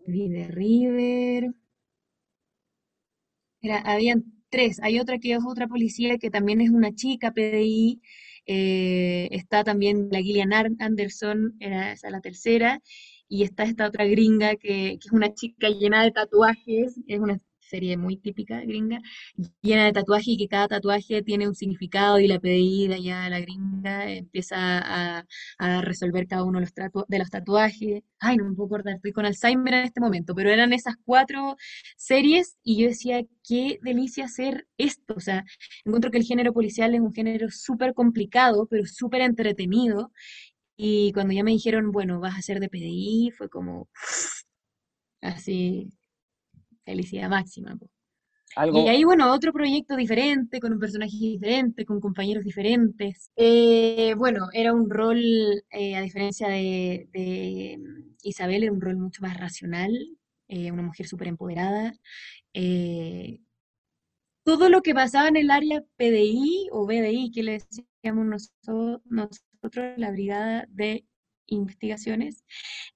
de 0.06 0.48
River. 0.48 1.54
Era, 3.62 3.78
habían 3.80 4.24
tres, 4.48 4.80
hay 4.82 4.98
otra 4.98 5.18
que 5.18 5.32
es 5.32 5.40
otra 5.46 5.68
policía 5.68 6.18
que 6.18 6.30
también 6.30 6.60
es 6.60 6.70
una 6.70 6.94
chica 6.94 7.32
PDI, 7.32 8.00
eh, 8.46 9.28
está 9.32 9.64
también 9.64 10.08
la 10.10 10.20
Gillian 10.20 10.52
Anderson, 10.52 11.56
era 11.60 11.92
esa 11.92 12.10
la 12.10 12.20
tercera, 12.20 12.80
y 13.28 13.44
está 13.44 13.64
esta 13.64 13.86
otra 13.86 14.06
gringa 14.06 14.56
que, 14.56 14.98
que, 14.98 15.06
es 15.06 15.12
una 15.12 15.32
chica 15.34 15.68
llena 15.68 16.02
de 16.02 16.10
tatuajes, 16.12 16.98
es 17.06 17.20
una 17.20 17.40
serie 17.70 17.96
muy 17.96 18.16
típica 18.16 18.60
gringa, 18.60 19.00
llena 19.62 19.84
de 19.86 19.92
tatuajes 19.92 20.28
y 20.28 20.36
que 20.36 20.48
cada 20.48 20.68
tatuaje 20.68 21.22
tiene 21.22 21.48
un 21.48 21.54
significado 21.54 22.18
y 22.18 22.26
la 22.26 22.40
pedida 22.40 22.98
ya 22.98 23.28
la 23.30 23.40
gringa 23.40 24.10
empieza 24.10 24.56
a, 25.18 25.24
resolver 25.82 26.26
cada 26.26 26.44
uno 26.44 26.60
de 26.60 26.66
los, 26.66 27.06
de 27.08 27.18
los 27.18 27.30
tatuajes. 27.30 28.02
Ay, 28.18 28.36
no 28.36 28.44
me 28.48 28.54
puedo 28.54 28.66
acordar, 28.66 28.94
estoy 28.96 29.12
con 29.12 29.24
Alzheimer 29.26 29.74
en 29.74 29.84
este 29.84 30.00
momento, 30.00 30.34
pero 30.34 30.50
eran 30.50 30.72
esas 30.72 30.96
cuatro 31.04 31.56
series 31.96 32.56
y 32.62 32.82
yo 32.82 32.88
decía, 32.88 33.22
qué 33.46 33.78
delicia 33.82 34.24
hacer 34.24 34.66
esto. 34.78 35.14
O 35.16 35.20
sea, 35.20 35.44
encuentro 35.84 36.10
que 36.10 36.18
el 36.18 36.24
género 36.24 36.52
policial 36.52 36.94
es 36.94 37.00
un 37.00 37.12
género 37.14 37.48
súper 37.50 37.94
complicado, 37.94 38.66
pero 38.70 38.84
súper 38.86 39.22
entretenido. 39.22 40.12
Y 40.76 41.12
cuando 41.12 41.34
ya 41.34 41.44
me 41.44 41.52
dijeron, 41.52 41.92
bueno, 41.92 42.20
vas 42.20 42.34
a 42.36 42.38
hacer 42.38 42.60
de 42.60 42.68
PDI, 42.68 43.32
fue 43.36 43.48
como 43.50 43.88
así 45.20 45.90
felicidad 46.84 47.28
máxima. 47.28 47.78
Y 48.56 48.88
ahí, 48.88 49.04
bueno, 49.04 49.32
otro 49.32 49.52
proyecto 49.52 49.94
diferente, 49.94 50.58
con 50.58 50.72
un 50.72 50.80
personaje 50.80 51.16
diferente, 51.16 51.84
con 51.84 52.00
compañeros 52.00 52.42
diferentes. 52.42 53.30
Eh, 53.36 54.14
bueno, 54.16 54.48
era 54.52 54.72
un 54.72 54.90
rol, 54.90 55.20
eh, 55.70 55.94
a 55.94 56.00
diferencia 56.00 56.48
de, 56.48 57.78
mm, 57.78 58.16
Isabel, 58.24 58.64
era 58.64 58.72
un 58.72 58.80
rol 58.80 58.96
mucho 58.96 59.22
más 59.22 59.38
racional, 59.38 59.92
eh, 60.48 60.72
una 60.72 60.82
mujer 60.82 61.06
súper 61.06 61.28
empoderada. 61.28 61.92
todo 64.42 64.68
lo 64.68 64.82
que 64.82 64.94
pasaba 64.94 65.28
en 65.28 65.36
el 65.36 65.50
área 65.50 65.82
PDI 65.96 66.68
o 66.72 66.86
BDI, 66.86 67.30
que 67.30 67.42
le 67.42 67.52
decíamos 67.52 68.26
nosotros, 68.26 69.00
nosotros 69.04 69.92
la 69.96 70.10
Brigada 70.10 70.66
de 70.70 71.04
investigaciones, 71.50 72.44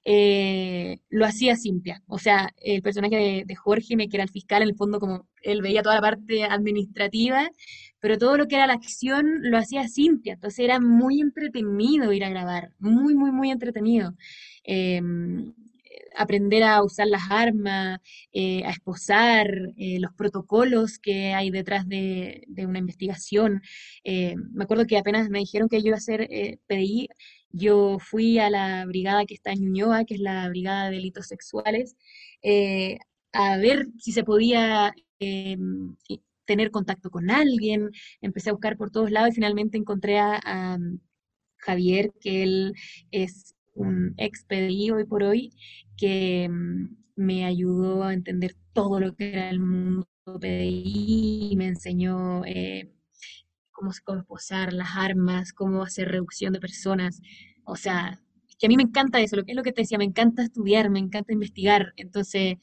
eh, 0.04 0.98
lo 1.10 1.26
hacía 1.26 1.56
Cintia. 1.56 2.02
O 2.06 2.18
sea, 2.18 2.50
el 2.58 2.82
personaje 2.82 3.44
de, 3.46 3.54
Jorge, 3.56 3.96
que 3.96 4.16
era 4.16 4.24
el 4.24 4.30
fiscal, 4.30 4.62
en 4.62 4.68
el 4.68 4.76
fondo 4.76 5.00
como 5.00 5.28
él 5.42 5.62
veía 5.62 5.82
toda 5.82 5.96
la 5.96 6.00
parte 6.00 6.44
administrativa, 6.44 7.50
pero 8.00 8.18
todo 8.18 8.36
lo 8.36 8.46
que 8.48 8.56
era 8.56 8.66
la 8.66 8.74
acción 8.74 9.40
lo 9.42 9.58
hacía 9.58 9.88
Cintia. 9.88 10.34
Entonces 10.34 10.60
era 10.60 10.80
muy 10.80 11.20
entretenido 11.20 12.12
ir 12.12 12.24
a 12.24 12.30
grabar, 12.30 12.72
muy, 12.78 13.14
muy, 13.14 13.32
muy 13.32 13.50
entretenido. 13.50 14.14
Em, 14.64 15.54
aprender 16.16 16.62
a 16.62 16.82
usar 16.82 17.06
las 17.08 17.22
armas, 17.30 17.98
eh, 18.32 18.62
a 18.64 18.70
esposar, 18.70 19.48
eh, 19.76 19.98
los 20.00 20.12
protocolos 20.14 20.98
que 20.98 21.34
hay 21.34 21.50
detrás 21.50 21.88
de, 21.88 22.46
una 22.58 22.78
investigación. 22.78 23.62
me 24.04 24.64
acuerdo 24.64 24.86
que 24.86 24.98
apenas 24.98 25.28
me 25.30 25.40
dijeron 25.40 25.68
que 25.68 25.80
yo 25.80 25.88
iba 25.88 25.96
a 25.96 25.98
hacer 25.98 26.28
PDI, 26.66 27.08
yo 27.54 27.98
fui 28.00 28.38
a 28.38 28.50
la 28.50 28.84
brigada 28.86 29.26
que 29.26 29.34
está 29.34 29.52
en 29.52 29.60
Ñuñoa, 29.62 30.04
que 30.04 30.14
es 30.14 30.20
la 30.20 30.48
Brigada 30.48 30.86
de 30.86 30.96
Delitos 30.96 31.28
Sexuales, 31.28 31.96
eh, 32.42 32.98
a 33.32 33.56
ver 33.58 33.86
si 33.98 34.12
se 34.12 34.24
podía 34.24 34.92
eh, 35.20 35.56
tener 36.44 36.70
contacto 36.70 37.10
con 37.10 37.30
alguien. 37.30 37.90
Empecé 38.20 38.50
a 38.50 38.52
buscar 38.54 38.76
por 38.76 38.90
todos 38.90 39.10
lados 39.10 39.30
y 39.30 39.34
finalmente 39.36 39.78
encontré 39.78 40.18
a, 40.18 40.78
Javier, 41.58 42.12
que 42.20 42.42
él 42.42 42.74
es 43.10 43.54
un 43.74 44.14
ex 44.18 44.44
PDI 44.44 44.90
hoy 44.90 45.04
por 45.06 45.22
hoy, 45.22 45.52
que 45.96 46.48
mm, 46.50 46.96
me 47.16 47.46
ayudó 47.46 48.04
a 48.04 48.12
entender 48.12 48.54
todo 48.74 49.00
lo 49.00 49.14
que 49.14 49.32
era 49.32 49.48
el 49.48 49.60
mundo 49.60 50.06
PDI 50.24 51.50
y 51.52 51.56
me 51.56 51.68
enseñó 51.68 52.44
eh, 52.44 52.92
cómo, 53.74 53.90
cómo 54.04 54.24
posar 54.24 54.72
las 54.72 54.96
armas, 54.96 55.52
cómo 55.52 55.82
hacer 55.82 56.08
reducción 56.08 56.54
de 56.54 56.60
personas. 56.60 57.20
O 57.64 57.76
sea, 57.76 58.22
que 58.58 58.66
a 58.66 58.68
mí 58.68 58.76
me 58.76 58.84
encanta 58.84 59.20
eso, 59.20 59.36
lo 59.36 59.44
que 59.44 59.52
es 59.52 59.56
lo 59.56 59.62
que 59.62 59.72
te 59.72 59.82
decía, 59.82 59.98
me 59.98 60.04
encanta 60.04 60.42
estudiar, 60.42 60.88
me 60.88 61.00
encanta 61.00 61.32
investigar. 61.32 61.92
Entonces, 61.96 62.56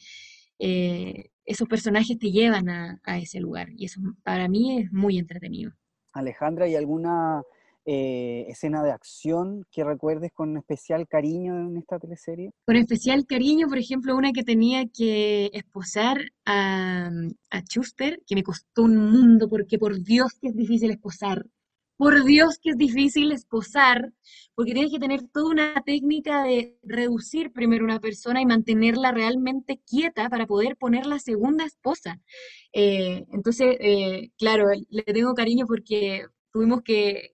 eh, 0.57 1.29
esos 1.45 1.67
personajes 1.67 2.17
te 2.17 2.31
llevan 2.31 2.69
a, 2.69 2.99
a, 3.03 3.19
ese 3.19 3.39
lugar 3.39 3.69
y 3.75 3.85
eso 3.85 3.99
para 4.23 4.47
mí 4.47 4.79
es 4.79 4.91
muy 4.91 5.19
entretenido. 5.19 5.73
Alejandra, 6.13 6.67
¿y 6.67 6.75
alguna 6.75 7.43
eh, 7.85 8.45
escena 8.47 8.83
de 8.83 8.91
acción 8.91 9.65
que 9.71 9.83
recuerdes 9.83 10.31
con 10.33 10.55
especial 10.57 11.07
cariño 11.07 11.57
en 11.57 11.77
esta 11.77 11.97
teleserie? 11.97 12.51
Con 12.65 12.75
especial 12.75 13.25
cariño, 13.25 13.67
por 13.67 13.77
ejemplo, 13.77 14.15
una 14.15 14.31
que 14.31 14.43
tenía 14.43 14.85
que 14.87 15.49
esposar 15.53 16.21
a, 16.45 17.09
a 17.49 17.59
Schuster, 17.61 18.21
que 18.27 18.35
me 18.35 18.43
costó 18.43 18.83
un 18.83 18.97
mundo, 19.11 19.49
porque 19.49 19.79
por 19.79 20.01
Dios 20.03 20.33
que 20.39 20.49
es 20.49 20.55
difícil 20.55 20.91
esposar. 20.91 21.45
Por 21.97 22.23
Dios 22.23 22.57
que 22.59 22.71
es 22.71 22.77
difícil 22.77 23.31
esposar, 23.31 24.11
porque 24.55 24.73
tienes 24.73 24.91
que 24.91 24.99
tener 24.99 25.21
toda 25.27 25.51
una 25.51 25.83
técnica 25.85 26.43
de 26.43 26.77
reducir 26.81 27.51
primero 27.51 27.85
una 27.85 27.99
persona 27.99 28.41
y 28.41 28.45
mantenerla 28.45 29.11
realmente 29.11 29.79
quieta 29.87 30.27
para 30.29 30.47
poder 30.47 30.77
poner 30.77 31.05
la 31.05 31.19
segunda 31.19 31.63
esposa. 31.63 32.19
Eh, 32.73 33.25
entonces, 33.31 33.77
eh, 33.79 34.31
claro, 34.37 34.65
le 34.89 35.03
tengo 35.03 35.35
cariño 35.35 35.67
porque 35.67 36.25
tuvimos 36.51 36.81
que 36.81 37.30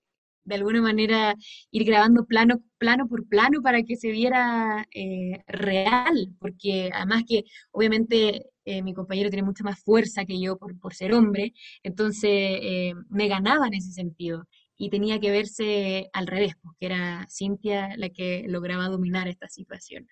de 0.48 0.56
alguna 0.56 0.82
manera 0.82 1.36
ir 1.72 1.84
grabando 1.84 2.26
plano, 2.26 2.64
plano 2.78 3.08
por 3.08 3.28
plano 3.28 3.62
para 3.62 3.84
que 3.84 3.98
se 3.98 4.12
viera 4.12 4.88
eh, 4.94 5.44
real, 5.48 6.34
porque 6.40 6.90
además 6.94 7.24
que 7.28 7.44
obviamente 7.72 8.46
eh, 8.66 8.82
mi 8.82 8.94
compañero 8.94 9.30
tiene 9.30 9.44
mucha 9.46 9.64
más 9.64 9.80
fuerza 9.84 10.26
que 10.26 10.40
yo 10.40 10.58
por, 10.58 10.80
por 10.80 10.94
ser 10.94 11.14
hombre, 11.14 11.54
entonces 11.84 12.32
eh, 12.32 12.94
me 13.10 13.28
ganaba 13.28 13.68
en 13.68 13.74
ese 13.76 13.92
sentido 13.92 14.48
y 14.78 14.90
tenía 14.90 15.20
que 15.20 15.32
verse 15.32 16.10
al 16.14 16.28
revés, 16.28 16.54
porque 16.62 16.86
era 16.86 17.28
Cintia 17.30 17.98
la 17.98 18.10
que 18.10 18.46
lograba 18.48 18.88
dominar 18.88 19.28
esta 19.28 19.50
situación. 19.50 20.08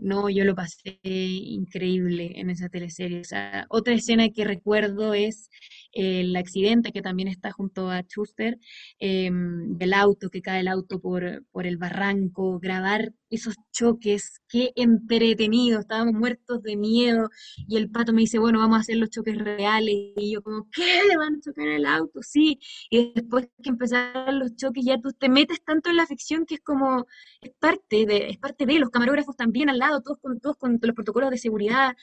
No, 0.00 0.28
yo 0.30 0.44
lo 0.44 0.54
pasé 0.54 0.98
increíble 1.02 2.32
en 2.36 2.50
esa 2.50 2.68
teleserie. 2.68 3.22
otra 3.68 3.94
escena 3.94 4.28
que 4.30 4.44
recuerdo 4.44 5.14
es 5.14 5.50
el 5.92 6.34
accidente 6.36 6.92
que 6.92 7.02
también 7.02 7.28
está 7.28 7.52
junto 7.52 7.90
a 7.90 8.02
Schuster, 8.02 8.58
em, 8.98 9.76
del 9.76 9.94
auto, 9.94 10.28
que 10.30 10.42
cae 10.42 10.60
el 10.60 10.68
auto 10.68 11.00
por, 11.00 11.44
por 11.52 11.66
el 11.66 11.76
barranco, 11.76 12.58
grabar 12.58 13.12
esos 13.30 13.54
choques, 13.72 14.40
qué 14.48 14.72
entretenido, 14.76 15.80
estábamos 15.80 16.14
muertos 16.14 16.62
de 16.62 16.76
miedo 16.76 17.28
y 17.66 17.76
el 17.76 17.90
pato 17.90 18.12
me 18.12 18.22
dice, 18.22 18.38
bueno, 18.38 18.60
vamos 18.60 18.78
a 18.78 18.80
hacer 18.80 18.96
los 18.96 19.10
choques 19.10 19.36
reales 19.38 19.94
y 20.16 20.32
yo 20.32 20.42
como, 20.42 20.68
¿qué? 20.70 21.16
¿Van 21.16 21.36
a 21.36 21.40
chocar 21.40 21.66
el 21.68 21.86
auto? 21.86 22.20
Sí, 22.22 22.58
y 22.90 23.12
después 23.14 23.48
que 23.62 23.70
empezaron 23.70 24.38
los 24.38 24.54
choques 24.56 24.84
ya 24.84 25.00
tú 25.00 25.12
te 25.12 25.28
metes 25.28 25.62
tanto 25.64 25.90
en 25.90 25.96
la 25.96 26.06
ficción 26.06 26.46
que 26.46 26.56
es 26.56 26.60
como, 26.60 27.06
es 27.40 27.50
parte 27.58 28.06
de, 28.06 28.28
es 28.30 28.38
parte 28.38 28.66
de 28.66 28.78
los 28.78 28.90
camarógrafos 28.90 29.33
también 29.36 29.68
al 29.70 29.78
lado, 29.78 30.02
todos 30.02 30.18
con, 30.18 30.40
todos 30.40 30.56
con 30.56 30.78
los 30.80 30.94
protocolos 30.94 31.30
de 31.30 31.38
seguridad, 31.38 31.94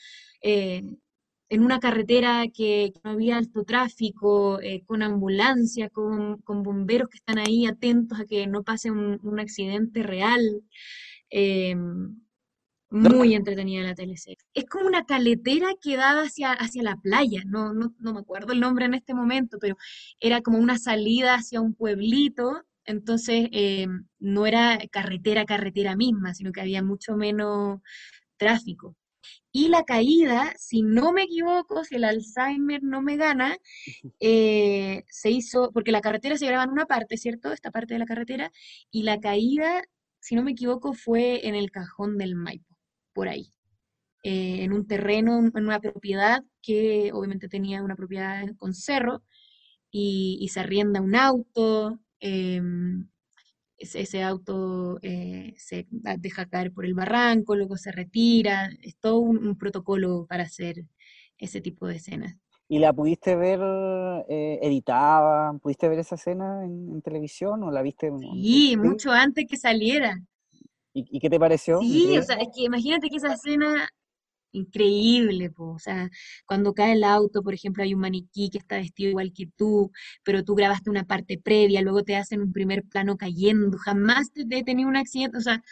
eh, 0.42 0.82
en 1.48 1.62
una 1.64 1.80
carretera 1.80 2.44
que, 2.48 2.92
no 3.04 3.10
había 3.10 3.36
alto 3.36 3.64
tráfico, 3.64 4.60
eh, 4.60 4.82
con 4.86 5.02
ambulancia, 5.02 5.90
con, 5.90 6.40
bomberos 6.46 7.08
que 7.10 7.18
están 7.18 7.38
ahí 7.38 7.66
atentos 7.66 8.20
a 8.20 8.24
que 8.24 8.46
no 8.46 8.62
pase 8.62 8.90
un, 8.90 9.38
accidente 9.38 10.02
real. 10.02 10.62
Eh, 11.30 11.76
muy 12.92 13.34
entretenida 13.34 13.82
la 13.82 13.94
teleserie. 13.94 14.38
Es 14.54 14.66
como 14.66 14.86
una 14.86 15.04
caletera 15.04 15.68
que 15.80 15.96
daba 15.96 16.22
hacia, 16.22 16.52
hacia 16.52 16.82
la 16.82 16.96
playa, 16.96 17.42
no, 17.46 17.72
no, 17.72 17.92
me 17.98 18.20
acuerdo 18.20 18.52
el 18.52 18.60
nombre 18.60 18.84
en 18.84 18.94
este 18.94 19.14
momento, 19.14 19.58
pero 19.58 19.76
era 20.20 20.42
como 20.42 20.58
una 20.58 20.78
salida 20.78 21.34
hacia 21.34 21.60
un 21.60 21.74
pueblito, 21.74 22.62
entonces 22.84 23.48
eh, 23.52 23.86
no 24.18 24.46
era 24.46 24.78
carretera, 24.90 25.44
carretera 25.44 25.96
misma, 25.96 26.34
sino 26.34 26.52
que 26.52 26.60
había 26.60 26.82
mucho 26.82 27.16
menos 27.16 27.80
tráfico. 28.36 28.96
Y 29.52 29.68
la 29.68 29.84
caída, 29.84 30.54
si 30.58 30.82
no 30.82 31.12
me 31.12 31.24
equivoco, 31.24 31.84
si 31.84 31.96
el 31.96 32.04
Alzheimer 32.04 32.82
no 32.82 33.02
me 33.02 33.16
gana, 33.16 33.56
eh, 34.20 35.04
se 35.08 35.30
hizo, 35.30 35.70
porque 35.72 35.92
la 35.92 36.00
carretera 36.00 36.36
se 36.38 36.46
graba 36.46 36.64
en 36.64 36.70
una 36.70 36.86
parte, 36.86 37.16
¿cierto? 37.18 37.52
Esta 37.52 37.70
parte 37.70 37.94
de 37.94 38.00
la 38.00 38.06
carretera, 38.06 38.50
y 38.90 39.02
la 39.04 39.20
caída, 39.20 39.82
si 40.20 40.34
no 40.34 40.42
me 40.42 40.52
equivoco, 40.52 40.94
fue 40.94 41.46
en 41.46 41.54
el 41.54 41.70
cajón 41.70 42.18
del 42.18 42.34
Maipo, 42.34 42.76
por 43.12 43.28
ahí. 43.28 43.52
Eh, 44.24 44.62
en 44.62 44.72
un 44.72 44.86
terreno, 44.86 45.38
en 45.38 45.66
una 45.66 45.80
propiedad 45.80 46.44
que 46.62 47.10
obviamente 47.12 47.48
tenía 47.48 47.82
una 47.82 47.96
propiedad 47.96 48.44
con 48.56 48.74
cerro, 48.74 49.22
y, 49.92 50.48
se 50.50 50.60
arrienda 50.60 51.00
un 51.00 51.14
auto, 51.14 51.98
em, 52.22 53.06
ese, 53.76 54.22
auto 54.22 54.98
eh, 55.02 55.54
se 55.56 55.86
deja 55.90 56.46
caer 56.46 56.72
por 56.72 56.86
el 56.86 56.94
barranco, 56.94 57.56
luego 57.56 57.76
se 57.76 57.90
retira, 57.90 58.70
es 58.80 58.96
todo 58.96 59.18
un, 59.18 59.56
protocolo 59.58 60.26
para 60.28 60.44
hacer 60.44 60.84
ese 61.38 61.60
tipo 61.60 61.86
de 61.86 61.96
escenas. 61.96 62.36
¿Y 62.68 62.78
la 62.78 62.92
pudiste 62.92 63.36
ver 63.36 63.60
eh, 64.28 64.60
editada? 64.62 65.52
¿Pudiste 65.58 65.88
ver 65.88 65.98
esa 65.98 66.14
escena 66.14 66.64
en, 66.64 67.02
televisión 67.02 67.62
o 67.64 67.70
la 67.70 67.82
viste? 67.82 68.10
Sí, 68.20 68.76
mucho 68.76 69.10
antes 69.10 69.46
que 69.48 69.56
saliera. 69.56 70.22
¿Y, 70.94 71.20
qué 71.20 71.30
te 71.30 71.40
pareció? 71.40 71.80
Sí, 71.80 72.16
o 72.18 72.22
sea, 72.22 72.36
es 72.36 72.48
que 72.54 72.64
imagínate 72.64 73.08
que 73.08 73.16
esa 73.16 73.32
escena 73.32 73.88
increíble, 74.52 75.50
o 75.56 75.78
sea, 75.78 76.10
cuando 76.46 76.74
cae 76.74 76.92
el 76.92 77.04
auto, 77.04 77.42
por 77.42 77.54
ejemplo, 77.54 77.82
hay 77.82 77.94
un 77.94 78.00
maniquí 78.00 78.50
que 78.50 78.58
está 78.58 78.76
vestido 78.76 79.10
igual 79.10 79.32
que 79.32 79.46
tú, 79.56 79.90
pero 80.24 80.44
tú 80.44 80.54
grabaste 80.54 80.90
una 80.90 81.04
parte 81.04 81.38
previa, 81.38 81.82
luego 81.82 82.02
te 82.02 82.16
hacen 82.16 82.42
un 82.42 82.52
primer 82.52 82.84
plano 82.84 83.16
cayendo, 83.16 83.78
jamás 83.78 84.32
te 84.32 84.42
he 84.50 84.64
tenido 84.64 84.88
un 84.88 84.96
accidente, 84.96 85.38
o 85.38 85.40
sea, 85.40 85.62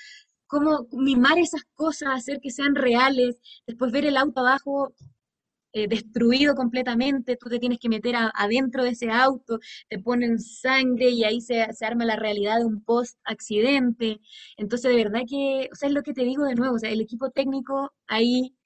cómo 0.47 0.88
mimar 0.93 1.38
esas 1.38 1.62
cosas, 1.75 2.11
hacer 2.14 2.40
que 2.40 2.51
sean 2.51 2.75
reales, 2.75 3.37
después 3.66 3.93
ver 3.93 4.05
el 4.07 4.16
auto 4.16 4.40
abajo, 4.40 4.95
eh, 5.73 5.87
destruido 5.88 6.57
completamente, 6.57 7.37
tú 7.37 7.49
te 7.49 7.61
tienes 7.61 7.79
que 7.79 7.88
meter 7.88 8.16
adentro 8.35 8.83
de 8.83 8.90
ese 8.90 9.11
auto, 9.11 9.61
te 9.88 10.01
ponen 10.01 10.40
sangre 10.40 11.11
y 11.11 11.23
ahí 11.23 11.40
se, 11.40 11.62
arma 11.83 12.05
la 12.05 12.16
realidad 12.16 12.59
de 12.59 12.64
un 12.64 12.83
post-accidente. 12.83 14.21
Entonces, 14.57 14.90
de 14.90 15.05
verdad 15.05 15.21
que, 15.29 15.69
o 15.73 15.77
sea, 15.77 15.88
es 15.88 15.95
lo 15.95 16.03
que 16.03 16.12
te 16.12 16.25
digo 16.25 16.45
de 16.45 16.57
nuevo, 16.57 16.75
o 16.75 16.79
sea, 16.79 16.90
el 16.90 17.01
equipo 17.01 17.31
técnico 17.31 17.93
ahí 18.09 18.57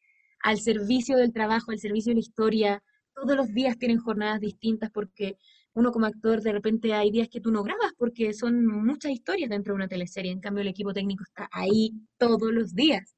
al 0.45 0.61
servicio 0.61 1.17
del 1.17 1.33
trabajo, 1.33 1.73
al 1.73 1.79
servicio 1.79 2.11
de 2.11 2.17
la 2.17 2.21
historia, 2.21 2.83
todos 3.15 3.35
los 3.35 3.49
días 3.55 3.79
tienen 3.79 3.99
jornadas 3.99 4.41
distintas 4.41 4.91
porque 4.91 5.39
uno 5.73 5.91
como 5.91 6.05
actor 6.05 6.43
de 6.43 6.53
repente 6.53 6.93
hay 6.93 7.11
días 7.11 7.29
que 7.31 7.41
tú 7.41 7.51
no 7.51 7.63
grabas 7.63 7.93
porque 7.97 8.35
son 8.35 8.67
muchas 8.67 9.13
historias 9.13 9.49
dentro 9.49 9.73
de 9.73 9.77
una 9.77 9.89
teleserie, 9.89 10.31
en 10.31 10.41
cambio 10.41 10.61
el 10.61 10.69
equipo 10.69 10.93
técnico 10.93 11.25
está 11.25 11.49
ahí 11.51 11.95
todos 12.19 12.53
los 12.53 12.75
días. 12.75 13.17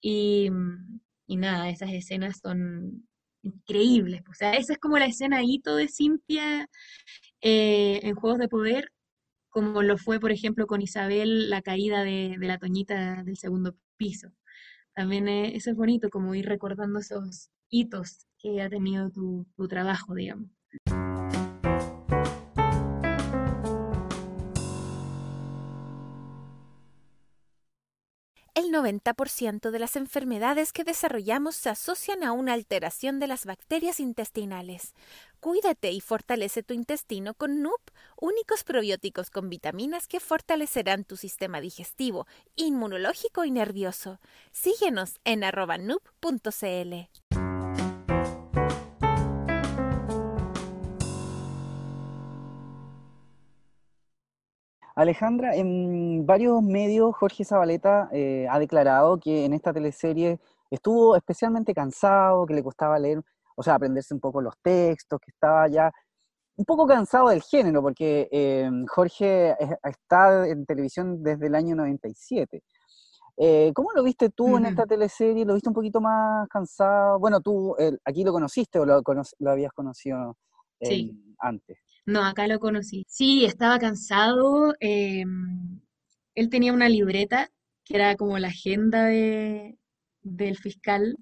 Y, 0.00 0.48
nada, 1.26 1.68
esas 1.70 1.90
escenas 1.90 2.38
son 2.40 3.08
increíbles. 3.42 4.22
O 4.30 4.34
sea, 4.34 4.52
esa 4.52 4.74
es 4.74 4.78
como 4.78 4.96
la 4.98 5.06
escena 5.06 5.42
hito 5.42 5.74
de 5.74 5.88
Cintia 5.88 6.68
eh, 7.40 8.00
en 8.04 8.14
Juegos 8.14 8.38
de 8.38 8.48
Poder, 8.48 8.92
como 9.48 9.82
lo 9.82 9.98
fue, 9.98 10.20
por 10.20 10.30
ejemplo, 10.30 10.66
con 10.68 10.82
Isabel, 10.82 11.50
la 11.50 11.62
caída 11.62 12.04
de, 12.04 12.36
la 12.38 12.58
Toñita 12.58 13.24
del 13.24 13.36
segundo 13.36 13.74
piso. 13.96 14.30
También 15.00 15.28
eso 15.28 15.70
es 15.70 15.76
bonito, 15.78 16.10
como 16.10 16.34
ir 16.34 16.44
recordando 16.44 16.98
esos 16.98 17.48
hitos 17.70 18.26
que 18.38 18.60
ha 18.60 18.68
tenido 18.68 19.08
tu, 19.08 19.46
tu 19.56 19.66
trabajo, 19.66 20.14
digamos. 20.14 20.50
El 28.70 28.76
90% 28.76 29.72
de 29.72 29.78
las 29.80 29.96
enfermedades 29.96 30.72
que 30.72 30.84
desarrollamos 30.84 31.56
se 31.56 31.70
asocian 31.70 32.22
a 32.22 32.30
una 32.30 32.52
alteración 32.52 33.18
de 33.18 33.26
las 33.26 33.44
bacterias 33.44 33.98
intestinales. 33.98 34.94
Cuídate 35.40 35.90
y 35.90 36.00
fortalece 36.00 36.62
tu 36.62 36.72
intestino 36.72 37.34
con 37.34 37.62
NUP, 37.62 37.80
únicos 38.20 38.62
probióticos 38.62 39.30
con 39.30 39.50
vitaminas 39.50 40.06
que 40.06 40.20
fortalecerán 40.20 41.02
tu 41.02 41.16
sistema 41.16 41.60
digestivo, 41.60 42.28
inmunológico 42.54 43.44
y 43.44 43.50
nervioso. 43.50 44.20
Síguenos 44.52 45.18
en 45.24 45.42
arroba 45.42 45.76
Alejandra, 55.00 55.56
en 55.56 56.26
varios 56.26 56.62
medios 56.62 57.16
Jorge 57.16 57.42
Zabaleta 57.42 58.10
eh, 58.12 58.46
ha 58.50 58.58
declarado 58.58 59.18
que 59.18 59.46
en 59.46 59.54
esta 59.54 59.72
teleserie 59.72 60.38
estuvo 60.70 61.16
especialmente 61.16 61.72
cansado, 61.72 62.44
que 62.44 62.52
le 62.52 62.62
costaba 62.62 62.98
leer, 62.98 63.22
o 63.56 63.62
sea, 63.62 63.76
aprenderse 63.76 64.12
un 64.12 64.20
poco 64.20 64.42
los 64.42 64.54
textos, 64.62 65.18
que 65.18 65.30
estaba 65.30 65.68
ya 65.68 65.90
un 66.56 66.66
poco 66.66 66.86
cansado 66.86 67.30
del 67.30 67.40
género, 67.40 67.80
porque 67.80 68.28
eh, 68.30 68.70
Jorge 68.88 69.56
está 69.82 70.46
en 70.46 70.66
televisión 70.66 71.22
desde 71.22 71.46
el 71.46 71.54
año 71.54 71.74
97. 71.76 72.62
Eh, 73.38 73.72
¿Cómo 73.74 73.92
lo 73.94 74.02
viste 74.02 74.28
tú 74.28 74.58
en 74.58 74.66
esta 74.66 74.84
teleserie? 74.84 75.46
¿Lo 75.46 75.54
viste 75.54 75.70
un 75.70 75.74
poquito 75.74 76.02
más 76.02 76.46
cansado? 76.48 77.18
Bueno, 77.18 77.40
tú 77.40 77.74
aquí 78.04 78.22
lo 78.22 78.32
conociste 78.32 78.78
o 78.78 78.84
lo, 78.84 79.02
habías 79.50 79.72
conocido 79.72 80.36
antes. 81.38 81.78
No, 82.10 82.24
acá 82.24 82.48
lo 82.48 82.58
conocí. 82.58 83.04
Sí, 83.08 83.44
estaba 83.44 83.78
cansado. 83.78 84.74
Em, 84.80 85.80
él 86.34 86.48
tenía 86.50 86.72
una 86.72 86.88
libreta 86.88 87.50
que 87.84 87.94
era 87.96 88.16
como 88.16 88.38
la 88.38 88.48
agenda 88.48 89.04
de, 89.06 89.78
del 90.22 90.56
fiscal, 90.58 91.16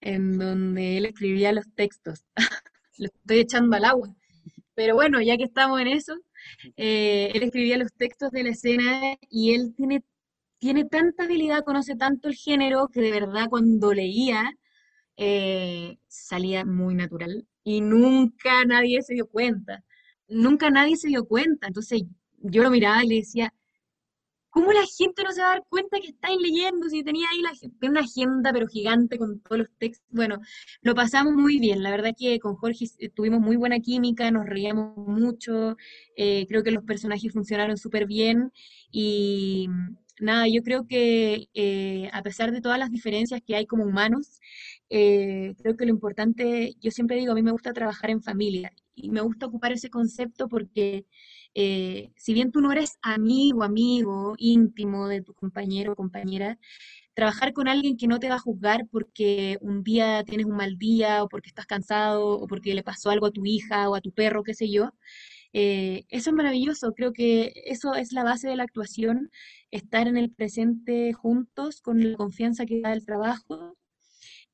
en 0.00 0.38
donde 0.38 0.98
él 0.98 1.06
escribía 1.06 1.52
los 1.52 1.66
textos. 1.74 2.24
lo 2.98 3.06
estoy 3.06 3.40
echando 3.40 3.76
al 3.76 3.84
agua. 3.84 4.16
Pero 4.74 4.94
bueno, 4.94 5.20
ya 5.22 5.36
que 5.36 5.44
estamos 5.44 5.80
en 5.80 5.88
eso, 5.88 6.14
eh, 6.76 7.30
él 7.34 7.42
escribía 7.42 7.76
los 7.78 7.92
textos 7.92 8.30
de 8.32 8.44
la 8.44 8.50
escena 8.50 9.16
y 9.30 9.54
él 9.54 9.74
tiene, 9.76 10.02
tiene 10.58 10.86
tanta 10.86 11.24
habilidad, 11.24 11.64
conoce 11.64 11.96
tanto 11.96 12.28
el 12.28 12.36
género, 12.36 12.88
que 12.88 13.02
de 13.02 13.12
verdad 13.12 13.48
cuando 13.50 13.92
leía 13.94 14.52
eh, 15.16 15.98
salía 16.08 16.64
muy 16.64 16.94
natural 16.94 17.46
y 17.64 17.82
nunca 17.82 18.64
nadie 18.64 19.02
se 19.02 19.14
dio 19.14 19.28
cuenta. 19.28 19.84
Nunca 20.30 20.70
nadie 20.70 20.96
se 20.96 21.08
dio 21.08 21.24
cuenta. 21.24 21.66
Entonces 21.66 22.02
yo 22.38 22.62
lo 22.62 22.70
miraba 22.70 23.04
y 23.04 23.08
le 23.08 23.14
decía, 23.16 23.52
¿cómo 24.50 24.72
la 24.72 24.84
gente 24.98 25.22
no 25.22 25.32
se 25.32 25.40
va 25.40 25.48
a 25.48 25.54
dar 25.54 25.64
cuenta 25.68 25.98
que 26.00 26.08
estáis 26.08 26.38
leyendo? 26.40 26.88
Si 26.88 27.02
tenía 27.02 27.26
ahí 27.30 27.42
la, 27.42 27.52
una 27.88 28.00
agenda 28.00 28.52
pero 28.52 28.66
gigante 28.66 29.18
con 29.18 29.40
todos 29.40 29.58
los 29.58 29.68
textos. 29.78 30.06
Bueno, 30.10 30.40
lo 30.82 30.94
pasamos 30.94 31.34
muy 31.34 31.58
bien. 31.58 31.82
La 31.82 31.90
verdad 31.90 32.12
que 32.16 32.38
con 32.40 32.56
Jorge 32.56 32.86
tuvimos 33.14 33.40
muy 33.40 33.56
buena 33.56 33.80
química, 33.80 34.30
nos 34.30 34.46
reíamos 34.46 34.96
mucho. 34.96 35.76
Eh, 36.16 36.46
creo 36.48 36.62
que 36.62 36.72
los 36.72 36.84
personajes 36.84 37.32
funcionaron 37.32 37.76
súper 37.76 38.06
bien. 38.06 38.52
Y 38.90 39.68
nada, 40.20 40.46
yo 40.48 40.62
creo 40.62 40.86
que 40.86 41.48
eh, 41.54 42.10
a 42.12 42.22
pesar 42.22 42.52
de 42.52 42.60
todas 42.60 42.78
las 42.78 42.90
diferencias 42.90 43.40
que 43.46 43.56
hay 43.56 43.66
como 43.66 43.84
humanos, 43.84 44.40
eh, 44.90 45.54
creo 45.62 45.76
que 45.76 45.86
lo 45.86 45.90
importante, 45.92 46.74
yo 46.80 46.90
siempre 46.90 47.16
digo, 47.16 47.32
a 47.32 47.34
mí 47.36 47.42
me 47.42 47.52
gusta 47.52 47.72
trabajar 47.72 48.10
en 48.10 48.22
familia 48.22 48.72
y 48.94 49.10
me 49.10 49.20
gusta 49.20 49.46
ocupar 49.46 49.72
ese 49.72 49.88
concepto 49.88 50.48
porque 50.48 51.06
eh, 51.54 52.12
si 52.16 52.34
bien 52.34 52.52
tú 52.52 52.60
no 52.60 52.72
eres 52.72 52.98
amigo, 53.02 53.62
amigo, 53.62 54.34
íntimo 54.38 55.08
de 55.08 55.22
tu 55.22 55.34
compañero 55.34 55.92
o 55.92 55.96
compañera, 55.96 56.58
trabajar 57.14 57.52
con 57.52 57.68
alguien 57.68 57.96
que 57.96 58.08
no 58.08 58.18
te 58.18 58.28
va 58.28 58.36
a 58.36 58.38
juzgar 58.40 58.86
porque 58.90 59.58
un 59.60 59.82
día 59.84 60.24
tienes 60.24 60.46
un 60.46 60.56
mal 60.56 60.78
día 60.78 61.22
o 61.22 61.28
porque 61.28 61.48
estás 61.48 61.66
cansado 61.66 62.38
o 62.38 62.46
porque 62.46 62.74
le 62.74 62.82
pasó 62.82 63.10
algo 63.10 63.26
a 63.26 63.32
tu 63.32 63.44
hija 63.46 63.88
o 63.88 63.94
a 63.94 64.00
tu 64.00 64.12
perro, 64.12 64.42
qué 64.42 64.54
sé 64.54 64.70
yo, 64.70 64.92
eh, 65.52 66.04
eso 66.08 66.30
es 66.30 66.36
maravilloso. 66.36 66.92
Creo 66.94 67.12
que 67.12 67.52
eso 67.66 67.94
es 67.94 68.12
la 68.12 68.24
base 68.24 68.48
de 68.48 68.56
la 68.56 68.64
actuación, 68.64 69.30
estar 69.70 70.08
en 70.08 70.16
el 70.16 70.30
presente 70.30 71.12
juntos 71.12 71.80
con 71.82 72.10
la 72.12 72.16
confianza 72.16 72.66
que 72.66 72.80
da 72.80 72.92
el 72.92 73.04
trabajo 73.04 73.76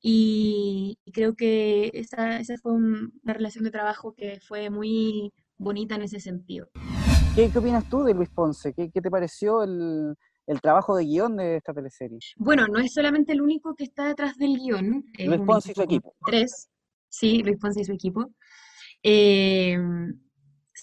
y, 0.01 0.97
creo 1.13 1.35
que 1.35 1.91
esa, 1.93 2.39
esa 2.39 2.55
fue 2.57 2.73
una 2.73 3.33
relación 3.33 3.63
de 3.63 3.71
trabajo 3.71 4.13
que 4.13 4.39
fue 4.39 4.69
muy 4.69 5.33
bonita 5.57 5.95
en 5.95 6.03
ese 6.03 6.19
sentido. 6.19 6.69
¿Qué, 7.35 7.49
qué 7.51 7.59
opinas 7.59 7.87
tú 7.89 8.03
de 8.03 8.13
Luis 8.13 8.29
Ponce? 8.29 8.73
¿Qué, 8.73 8.89
qué 8.91 9.01
te 9.01 9.11
pareció 9.11 9.63
el, 9.63 10.15
el, 10.47 10.61
trabajo 10.61 10.95
de 10.95 11.05
guion 11.05 11.37
de 11.37 11.57
esta 11.57 11.73
teleserie? 11.73 12.19
Bueno, 12.37 12.67
no 12.67 12.79
es 12.79 12.93
solamente 12.93 13.33
el 13.33 13.41
único 13.41 13.75
que 13.75 13.83
está 13.83 14.07
detrás 14.07 14.37
del 14.37 14.57
guion. 14.57 15.05
Luis 15.19 15.41
Ponce 15.45 15.71
y 15.71 15.75
su 15.75 15.81
equipo. 15.81 16.15
Tres, 16.25 16.69
sí, 17.09 17.43
Luis 17.43 17.57
Ponce 17.59 17.81
y 17.81 17.85
su 17.85 17.93
equipo. 17.93 18.31
Eh, 19.03 19.77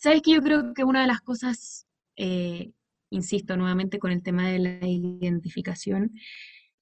Sabes 0.04 0.20
que 0.20 0.32
yo 0.32 0.42
creo 0.42 0.74
que 0.74 0.84
una 0.84 1.00
de 1.00 1.06
las 1.06 1.22
cosas, 1.22 1.86
eh, 2.16 2.72
insisto 3.08 3.56
nuevamente 3.56 3.98
con 3.98 4.10
el 4.10 4.22
tema 4.22 4.48
de 4.50 4.58
la 4.58 4.86
identificación, 4.86 6.12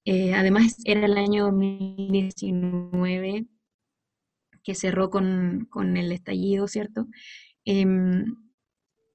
eh, 0.05 0.33
además, 0.33 0.77
era 0.85 1.05
el 1.05 1.17
año 1.17 1.45
2019 1.45 3.47
que 4.63 4.75
cerró 4.75 5.09
con, 5.09 5.67
el 5.97 6.11
estallido, 6.11 6.67
¿cierto? 6.67 7.07
Em, 7.65 8.35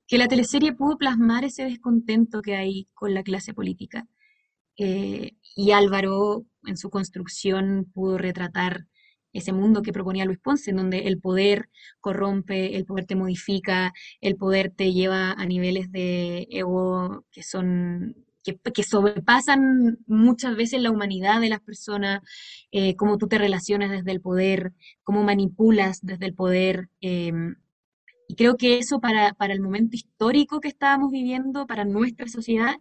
que 0.07 0.19
la 0.19 0.29
teleserie 0.29 0.75
pudo 0.75 0.99
plasmar 0.99 1.45
ese 1.45 1.65
descontento 1.65 2.43
que 2.43 2.57
hay 2.57 2.89
con 2.95 3.15
la 3.15 3.23
clase 3.23 3.55
política. 3.55 4.07
Eh, 4.79 5.33
y 5.57 5.73
Álvaro, 5.73 6.47
en 6.67 6.77
su 6.77 6.91
construcción, 6.91 7.91
pudo 7.93 8.19
retratar 8.19 8.87
ese 9.33 9.53
mundo 9.53 9.83
que 9.83 9.93
proponía 9.93 10.25
Luis 10.25 10.39
Ponce, 10.39 10.71
en 10.71 10.77
donde 10.79 11.01
el 11.01 11.21
poder 11.21 11.69
corrompe, 12.01 12.77
el 12.77 12.85
poder 12.87 13.07
te 13.07 13.17
modifica, 13.17 13.93
el 14.21 14.37
poder 14.37 14.71
te 14.71 14.93
lleva 14.93 15.33
a 15.33 15.47
niveles 15.47 15.93
de 15.93 16.47
ego 16.51 17.27
que 17.31 17.43
son 17.43 18.28
que, 18.57 18.83
sobrepasan 18.83 19.99
muchas 20.07 20.57
veces 20.57 20.81
la 20.83 20.91
humanidad 20.91 21.41
de 21.41 21.49
las 21.49 21.61
personas, 21.61 22.23
eh, 22.73 22.97
cómo 22.97 23.19
tú 23.19 23.29
te 23.29 23.39
relacionas 23.39 23.91
desde 23.91 24.13
el 24.13 24.21
poder, 24.21 24.73
cómo 25.03 25.25
manipulas 25.25 26.01
desde 26.03 26.27
el 26.27 26.35
poder. 26.35 26.89
Em, 27.01 27.57
y 28.29 28.35
creo 28.35 28.57
que 28.57 28.79
eso 28.79 29.01
para, 29.01 29.33
para, 29.33 29.55
el 29.55 29.61
momento 29.63 29.97
histórico 29.97 30.61
que 30.61 30.69
estábamos 30.69 31.11
viviendo, 31.11 31.67
para 31.67 31.85
nuestra 31.87 32.29
sociedad, 32.29 32.75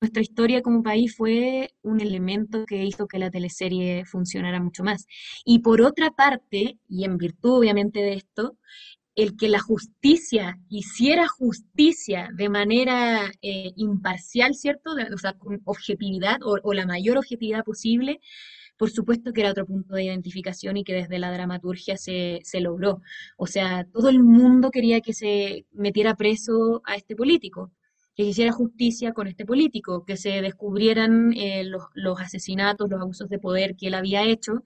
nuestra 0.00 0.22
historia 0.22 0.60
como 0.60 0.82
país 0.82 1.16
fue 1.16 1.72
un 1.82 2.00
elemento 2.00 2.66
que 2.66 2.84
hizo 2.84 3.08
que 3.08 3.18
la 3.18 3.30
teleserie 3.30 4.04
funcionara 4.04 4.60
mucho 4.60 4.84
más. 4.84 5.06
Y 5.44 5.60
por 5.60 5.80
otra 5.80 6.10
parte, 6.10 6.78
y 6.86 7.04
en 7.04 7.16
virtud 7.16 7.58
obviamente 7.58 8.00
de 8.00 8.14
esto, 8.14 8.58
el 9.22 9.36
que 9.36 9.48
la 9.48 9.60
justicia 9.60 10.58
hiciera 10.68 11.28
justicia 11.28 12.30
de 12.34 12.48
manera 12.48 13.30
eh, 13.42 13.72
imparcial, 13.76 14.54
¿cierto? 14.54 14.92
o 14.92 15.18
sea, 15.18 15.34
con 15.34 15.60
objetividad 15.64 16.38
o, 16.42 16.72
la 16.72 16.86
mayor 16.86 17.18
objetividad 17.18 17.62
posible, 17.64 18.20
por 18.78 18.90
supuesto 18.90 19.32
que 19.32 19.42
era 19.42 19.50
otro 19.50 19.66
punto 19.66 19.94
de 19.94 20.04
identificación 20.04 20.78
y 20.78 20.84
que 20.84 20.94
desde 20.94 21.18
la 21.18 21.32
dramaturgia 21.32 21.98
se, 21.98 22.40
se 22.44 22.60
logró. 22.60 23.02
O 23.36 23.46
sea, 23.46 23.84
todo 23.92 24.08
el 24.08 24.22
mundo 24.22 24.70
quería 24.70 25.02
que 25.02 25.12
se 25.12 25.66
metiera 25.72 26.14
preso 26.16 26.80
a 26.86 26.94
este 26.94 27.14
político. 27.14 27.72
Que 28.14 28.24
hiciera 28.24 28.52
justicia 28.52 29.12
con 29.12 29.26
este 29.28 29.46
político, 29.46 30.04
que 30.04 30.16
se 30.16 30.42
descubrieran 30.42 31.32
eh, 31.34 31.64
los, 31.64 32.20
asesinatos, 32.20 32.90
los 32.90 33.00
abusos 33.00 33.28
de 33.28 33.38
poder 33.38 33.76
que 33.76 33.86
él 33.86 33.94
había 33.94 34.24
hecho, 34.24 34.64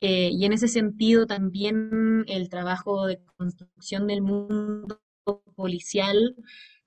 eh, 0.00 0.30
y 0.32 0.44
en 0.44 0.52
ese 0.52 0.68
sentido 0.68 1.26
también 1.26 2.24
el 2.28 2.48
trabajo 2.48 3.06
de 3.06 3.20
construcción 3.36 4.06
del 4.06 4.22
mundo 4.22 5.00
policial 5.56 6.36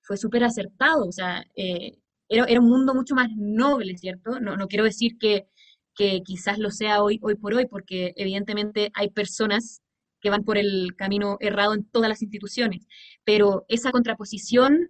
fue 0.02 0.18
súper 0.18 0.44
acertado, 0.44 1.06
o 1.08 1.12
sea, 1.12 1.46
eh, 1.56 1.98
era, 2.30 2.46
era, 2.46 2.62
un 2.62 2.70
mundo 2.70 2.94
mucho 2.94 3.16
más 3.16 3.30
noble, 3.36 3.98
¿cierto? 3.98 4.40
No, 4.40 4.58
no 4.58 4.68
quiero 4.68 4.86
decir 4.86 5.18
que, 5.18 5.48
que 5.96 6.22
quizás 6.24 6.60
lo 6.60 6.72
sea 6.72 7.04
hoy, 7.04 7.20
hoy 7.22 7.36
por 7.36 7.54
hoy, 7.54 7.66
porque 7.68 8.14
evidentemente 8.18 8.92
hay 8.94 9.10
personas 9.10 9.82
que 10.22 10.30
van 10.30 10.44
por 10.44 10.58
el 10.58 10.96
camino 10.96 11.38
errado 11.40 11.74
en 11.74 11.84
todas 11.86 12.10
las 12.10 12.22
instituciones, 12.22 12.88
pero 13.24 13.66
esa 13.68 13.92
contraposición 13.92 14.90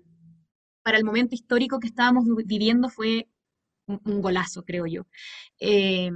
para 0.88 1.00
el 1.00 1.04
momento 1.04 1.36
histórico 1.36 1.82
que 1.82 1.88
estábamos 1.88 2.24
viviendo 2.46 2.88
fue 2.88 3.28
un, 3.88 4.22
golazo, 4.22 4.64
creo 4.64 4.86
yo. 4.86 5.06
Eh, 5.60 6.10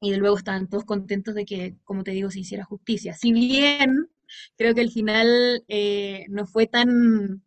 y 0.00 0.14
luego 0.14 0.38
estaban 0.38 0.66
todos 0.66 0.86
contentos 0.86 1.34
de 1.34 1.44
que, 1.44 1.76
como 1.84 2.02
te 2.02 2.12
digo, 2.12 2.30
se 2.30 2.40
hiciera 2.40 2.64
justicia. 2.64 3.12
Si 3.12 3.34
bien 3.34 4.08
creo 4.56 4.74
que 4.74 4.80
el 4.80 4.90
final 4.90 5.62
eh, 5.68 6.24
no 6.30 6.46
fue 6.46 6.66
tan 6.66 7.42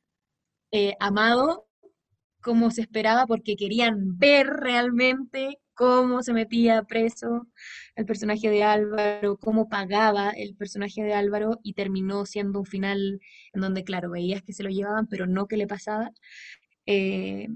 eh, 0.70 0.94
amado 1.00 1.68
como 2.42 2.70
se 2.70 2.82
esperaba 2.82 3.26
porque 3.26 3.56
querían 3.56 4.20
ver 4.20 4.46
realmente 4.46 5.58
cómo 5.76 6.24
se 6.24 6.34
metía 6.34 6.84
preso 6.84 7.48
el 7.96 8.06
personaje 8.06 8.50
de 8.50 8.64
Álvaro, 8.64 9.38
cómo 9.38 9.70
pagaba 9.70 10.32
el 10.32 10.56
personaje 10.56 11.04
de 11.04 11.14
Álvaro 11.14 11.60
y 11.64 11.74
terminó 11.74 12.26
siendo 12.26 12.60
un 12.60 12.66
final 12.66 13.20
en 13.54 13.62
donde, 13.62 13.84
claro, 13.84 14.10
veías 14.10 14.42
que 14.42 14.54
se 14.54 14.64
lo 14.64 14.70
llevaban, 14.70 15.08
pero 15.08 15.28
no 15.28 15.48
que 15.48 15.58
le 15.58 15.68
pasaba. 15.68 16.12
Eh, 16.86 17.48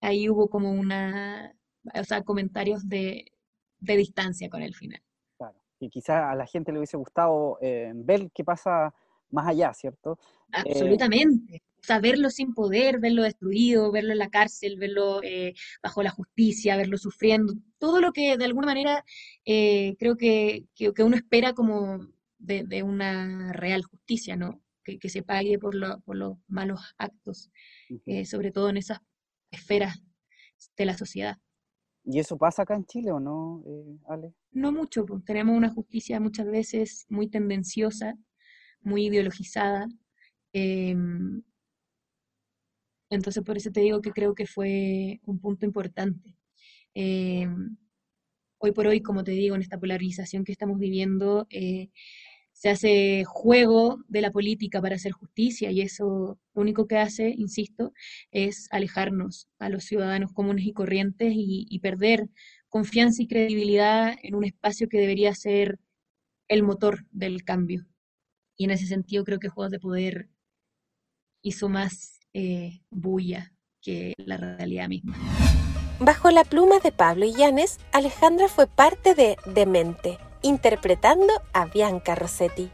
ahí 0.00 0.28
hubo 0.28 0.48
como 0.48 0.72
una, 0.72 1.54
o 1.94 2.04
sea, 2.04 2.22
comentarios 2.22 2.88
de, 2.88 3.32
distancia 3.78 4.48
con 4.48 4.62
el 4.62 4.74
final. 4.74 5.02
Claro, 5.36 5.58
y 5.78 5.90
quizá 5.90 6.30
a 6.30 6.34
la 6.34 6.46
gente 6.46 6.72
le 6.72 6.78
hubiese 6.78 6.96
gustado 6.96 7.58
eh, 7.60 7.92
ver 7.94 8.30
qué 8.34 8.42
pasa 8.42 8.92
más 9.30 9.46
allá, 9.46 9.72
¿cierto? 9.74 10.18
Eh, 10.52 10.72
Absolutamente 10.72 11.62
sea, 11.86 12.00
verlo 12.00 12.30
sin 12.30 12.54
poder, 12.54 13.00
verlo 13.00 13.22
destruido, 13.22 13.92
verlo 13.92 14.12
en 14.12 14.18
la 14.18 14.30
cárcel, 14.30 14.76
verlo 14.76 15.20
eh, 15.22 15.54
bajo 15.82 16.02
la 16.02 16.10
justicia, 16.10 16.76
verlo 16.76 16.98
sufriendo, 16.98 17.54
todo 17.78 18.00
lo 18.00 18.12
que 18.12 18.36
de 18.36 18.44
alguna 18.44 18.66
manera 18.66 19.04
eh, 19.44 19.96
creo 19.98 20.16
que, 20.16 20.66
que, 20.74 20.90
uno 21.02 21.16
espera 21.16 21.52
como 21.52 22.00
de, 22.38 22.82
una 22.82 23.52
real 23.52 23.82
justicia, 23.84 24.36
¿no? 24.36 24.62
Que, 24.84 24.98
que 24.98 25.08
se 25.08 25.22
pague 25.22 25.58
por, 25.58 25.74
lo, 25.74 26.00
por, 26.00 26.16
los 26.16 26.38
malos 26.48 26.80
actos, 26.98 27.50
eh, 28.06 28.24
sobre 28.24 28.52
todo 28.52 28.68
en 28.68 28.76
esas 28.76 29.00
esferas 29.50 30.02
de 30.76 30.86
la 30.86 30.96
sociedad. 30.96 31.38
¿Y 32.04 32.20
eso 32.20 32.36
pasa 32.38 32.62
acá 32.62 32.76
en 32.76 32.86
Chile 32.86 33.10
o 33.10 33.18
no, 33.18 33.64
Ale? 34.08 34.32
No 34.52 34.70
mucho, 34.70 35.04
pues 35.04 35.24
tenemos 35.24 35.56
una 35.56 35.70
justicia 35.70 36.20
muchas 36.20 36.46
veces 36.46 37.04
muy 37.08 37.28
tendenciosa, 37.28 38.14
muy 38.80 39.06
ideologizada, 39.06 39.88
em, 40.52 41.42
entonces, 43.10 43.42
por 43.44 43.56
eso 43.56 43.70
te 43.70 43.80
digo 43.80 44.00
que 44.00 44.12
creo 44.12 44.34
que 44.34 44.46
fue 44.46 45.20
un 45.24 45.38
punto 45.38 45.66
importante. 45.66 46.36
Eh, 46.94 47.46
hoy 48.58 48.72
por 48.72 48.86
hoy, 48.86 49.00
como 49.00 49.24
te 49.24 49.32
digo, 49.32 49.54
en 49.54 49.62
esta 49.62 49.78
polarización 49.78 50.44
que 50.44 50.52
estamos 50.52 50.78
viviendo, 50.78 51.46
eh, 51.50 51.90
se 52.52 52.70
hace 52.70 53.24
juego 53.26 54.02
de 54.08 54.22
la 54.22 54.30
política 54.30 54.80
para 54.80 54.96
hacer 54.96 55.12
justicia 55.12 55.70
y 55.70 55.82
eso 55.82 56.38
único 56.54 56.86
que 56.86 56.96
hace, 56.96 57.28
insisto, 57.36 57.92
es 58.30 58.68
alejarnos 58.70 59.48
a 59.58 59.68
los 59.68 59.84
ciudadanos 59.84 60.32
comunes 60.32 60.64
y 60.66 60.72
corrientes 60.72 61.32
y, 61.36 61.78
perder 61.80 62.28
confianza 62.70 63.22
y 63.22 63.28
credibilidad 63.28 64.16
en 64.22 64.34
un 64.34 64.44
espacio 64.44 64.88
que 64.88 64.98
debería 64.98 65.34
ser 65.34 65.78
el 66.48 66.62
motor 66.62 67.06
del 67.10 67.44
cambio. 67.44 67.86
Y 68.56 68.64
en 68.64 68.70
ese 68.72 68.86
sentido 68.86 69.24
creo 69.24 69.38
que 69.38 69.50
Juegos 69.50 69.72
de 69.72 69.80
Poder 69.80 70.30
hizo 71.42 71.68
más 71.68 72.15
eh, 72.38 72.82
bulla 72.90 73.50
que 73.80 74.12
la 74.18 74.36
realidad 74.36 74.88
misma. 74.88 75.16
Bajo 76.00 76.30
la 76.30 76.44
pluma 76.44 76.80
de 76.80 76.92
Pablo 76.92 77.24
Illanes, 77.24 77.78
Alejandra 77.92 78.48
fue 78.48 78.66
parte 78.66 79.14
de 79.14 79.38
Demente, 79.46 80.18
interpretando 80.42 81.32
a 81.54 81.64
Bianca 81.64 82.14
Rossetti. 82.14 82.68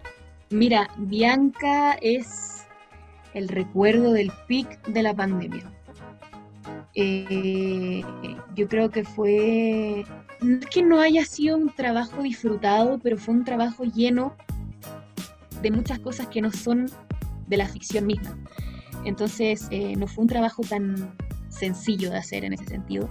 Mira, 0.50 0.90
Bianca 0.98 1.92
es 2.00 2.66
el 3.34 3.46
recuerdo 3.46 4.12
del 4.12 4.32
pic 4.48 4.84
de 4.88 5.02
la 5.04 5.14
pandemia. 5.14 5.70
Eh, 6.96 8.02
yo 8.56 8.68
creo 8.68 8.90
que 8.90 9.04
fue, 9.04 10.04
no 10.40 10.58
es 10.58 10.66
que 10.66 10.82
no 10.82 11.00
haya 11.00 11.24
sido 11.24 11.56
un 11.56 11.72
trabajo 11.72 12.20
disfrutado, 12.20 12.98
pero 12.98 13.16
fue 13.16 13.34
un 13.34 13.44
trabajo 13.44 13.84
lleno 13.84 14.34
de 15.62 15.70
muchas 15.70 16.00
cosas 16.00 16.26
que 16.26 16.40
no 16.40 16.50
son 16.50 16.90
de 17.46 17.56
la 17.56 17.68
ficción 17.68 18.06
misma. 18.06 18.36
Entonces, 19.04 19.68
eh, 19.70 19.96
no 19.96 20.06
fue 20.06 20.22
un 20.22 20.28
trabajo 20.28 20.62
tan 20.62 21.16
sencillo 21.48 22.10
de 22.10 22.18
hacer 22.18 22.44
en 22.44 22.52
ese 22.52 22.66
sentido. 22.66 23.08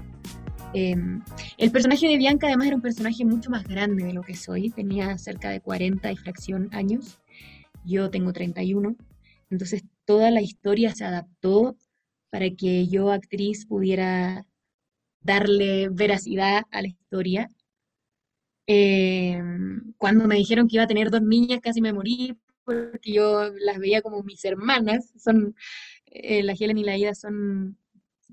Em, 0.74 1.22
el 1.58 1.72
personaje 1.72 2.08
de 2.08 2.18
Bianca 2.18 2.48
además 2.48 2.68
era 2.68 2.76
un 2.78 2.82
personaje 2.82 3.26
mucho 3.26 3.50
más 3.50 3.68
grande 3.68 4.06
de 4.06 4.14
lo 4.14 4.22
que 4.22 4.36
soy, 4.36 4.70
tenía 4.70 5.18
cerca 5.18 5.50
de 5.50 5.60
40 5.60 6.12
y 6.12 6.16
fracción 6.16 6.70
años, 6.72 7.20
yo 7.84 8.10
tengo 8.10 8.32
31, 8.32 8.96
entonces 9.50 9.84
toda 10.06 10.32
la 10.32 10.42
historia 10.42 10.96
se 10.96 11.04
adaptó 11.04 11.76
para 12.30 12.50
que 12.52 12.88
yo, 12.88 13.12
actriz, 13.12 13.66
pudiera 13.66 14.46
darle 15.22 15.90
veracidad 15.90 16.64
a 16.72 16.82
la 16.82 16.88
historia. 16.88 17.50
Em, 18.68 19.94
cuando 19.98 20.28
me 20.28 20.36
dijeron 20.36 20.68
que 20.68 20.78
iba 20.78 20.84
a 20.86 20.88
tener 20.88 21.12
dos 21.12 21.22
niñas, 21.22 21.60
casi 21.62 21.82
me 21.82 21.94
morí 21.94 22.38
porque 22.66 23.14
yo 23.14 23.52
las 23.60 23.80
veía 23.80 24.02
como 24.02 24.24
mis 24.24 24.44
hermanas, 24.46 25.12
son, 25.18 25.56
eh, 26.06 26.44
la 26.44 26.54
Helen 26.54 26.78
y 26.78 26.84
la 26.84 26.98
Ida 26.98 27.16
son, 27.16 27.78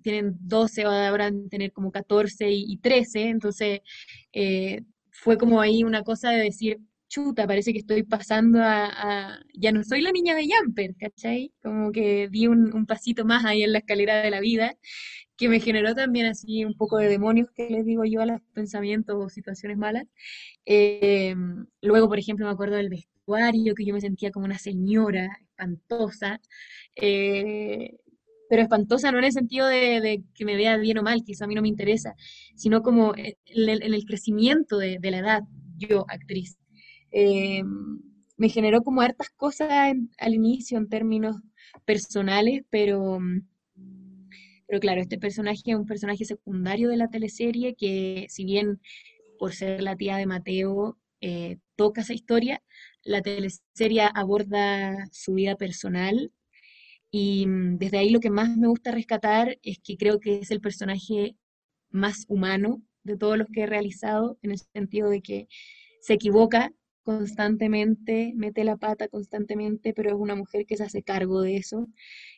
tienen 0.02 0.36
12, 0.40 0.84
ahora 0.84 1.30
van 1.30 1.48
tener 1.48 1.72
como 1.72 1.90
14 1.92 2.50
y, 2.50 2.78
13, 2.78 3.28
entonces 3.28 3.80
eh, 4.32 4.82
fue 5.10 5.36
como 5.38 5.60
ahí 5.60 5.84
una 5.84 6.02
cosa 6.02 6.30
de 6.30 6.44
decir, 6.44 6.78
chuta, 7.08 7.46
parece 7.46 7.72
que 7.72 7.78
estoy 7.80 8.02
pasando 8.02 8.60
a, 8.62 9.38
ya 9.54 9.72
no 9.72 9.82
soy 9.82 10.02
la 10.02 10.12
niña 10.12 10.34
de 10.34 10.46
Jumper, 10.46 10.94
¿cachai? 10.96 11.52
Como 11.62 11.90
que 11.90 12.28
di 12.28 12.46
un, 12.46 12.86
pasito 12.86 13.24
más 13.24 13.44
ahí 13.44 13.62
en 13.62 13.72
la 13.72 13.78
escalera 13.78 14.22
de 14.22 14.30
la 14.30 14.40
vida, 14.40 14.76
que 15.38 15.48
me 15.48 15.60
generó 15.60 15.94
también 15.94 16.26
así 16.26 16.64
un 16.64 16.74
poco 16.74 16.98
de 16.98 17.08
demonios 17.08 17.48
que 17.54 17.70
les 17.70 17.86
digo 17.86 18.04
yo 18.04 18.20
a 18.20 18.26
los 18.26 18.40
pensamientos 18.52 19.16
o 19.18 19.30
situaciones 19.30 19.78
malas. 19.78 20.04
Eh, 20.66 21.34
luego, 21.80 22.08
por 22.08 22.18
ejemplo, 22.18 22.44
me 22.44 22.52
acuerdo 22.52 22.76
del 22.76 22.90
vestido 22.90 23.74
que 23.76 23.84
yo 23.84 23.94
me 23.94 24.00
sentía 24.00 24.30
como 24.30 24.46
una 24.46 24.58
señora 24.58 25.28
espantosa, 25.40 26.40
eh, 26.96 27.96
pero 28.48 28.62
espantosa 28.62 29.12
no 29.12 29.18
en 29.18 29.24
el 29.24 29.32
sentido 29.32 29.66
de, 29.66 30.22
que 30.34 30.44
me 30.44 30.56
vea 30.56 30.76
bien 30.76 30.98
o 30.98 31.02
mal, 31.02 31.22
que 31.24 31.32
eso 31.32 31.44
a 31.44 31.46
mí 31.46 31.54
no 31.54 31.62
me 31.62 31.68
interesa, 31.68 32.14
sino 32.56 32.82
como 32.82 33.14
en 33.16 33.34
el, 33.46 34.04
crecimiento 34.06 34.78
de, 34.78 34.98
la 35.02 35.18
edad, 35.18 35.42
yo, 35.76 36.06
actriz. 36.08 36.58
Eh, 37.10 37.62
me 38.36 38.48
generó 38.48 38.82
como 38.82 39.02
hartas 39.02 39.30
cosas 39.30 39.94
al 40.18 40.34
inicio 40.34 40.78
en 40.78 40.88
términos 40.88 41.36
personales, 41.84 42.62
pero, 42.70 43.18
pero 44.68 44.80
claro, 44.80 45.00
este 45.00 45.18
personaje 45.18 45.62
es 45.64 45.74
un 45.74 45.86
personaje 45.86 46.26
secundario 46.26 46.90
de 46.90 46.98
la 46.98 47.08
teleserie 47.08 47.74
que 47.74 48.26
si 48.28 48.44
bien 48.44 48.80
por 49.38 49.54
ser 49.54 49.82
la 49.82 49.96
tía 49.96 50.18
de 50.18 50.26
Mateo 50.26 50.98
eh, 51.22 51.56
toca 51.74 52.02
esa 52.02 52.12
historia, 52.12 52.62
la 53.02 53.22
teleserie 53.22 54.02
aborda 54.14 54.94
su 55.10 55.34
vida 55.34 55.56
personal. 55.56 56.32
Y 57.10 57.46
mm, 57.46 57.78
desde 57.78 57.98
ahí 57.98 58.10
lo 58.10 58.20
que 58.20 58.30
más 58.30 58.56
me 58.58 58.68
gusta 58.68 58.92
rescatar 58.92 59.58
es 59.62 59.78
que 59.82 59.96
creo 59.96 60.20
que 60.20 60.40
es 60.40 60.50
el 60.50 60.60
personaje 60.60 61.34
más 61.90 62.26
humano 62.28 62.82
de 63.04 63.16
todos 63.16 63.38
los 63.38 63.48
que 63.48 63.62
he 63.62 63.66
realizado, 63.66 64.38
en 64.42 64.50
el 64.50 64.58
sentido 64.58 65.08
de 65.08 65.22
que 65.22 65.48
se 66.02 66.14
equivoca 66.14 66.72
constantemente, 67.08 68.34
mete 68.36 68.64
la 68.64 68.76
pata 68.76 69.08
constantemente, 69.08 69.94
pero 69.94 70.10
es 70.10 70.14
una 70.14 70.34
mujer 70.34 70.66
que 70.66 70.76
se 70.76 70.84
hace 70.84 71.02
cargo 71.02 71.40
de 71.40 71.56
eso. 71.56 71.88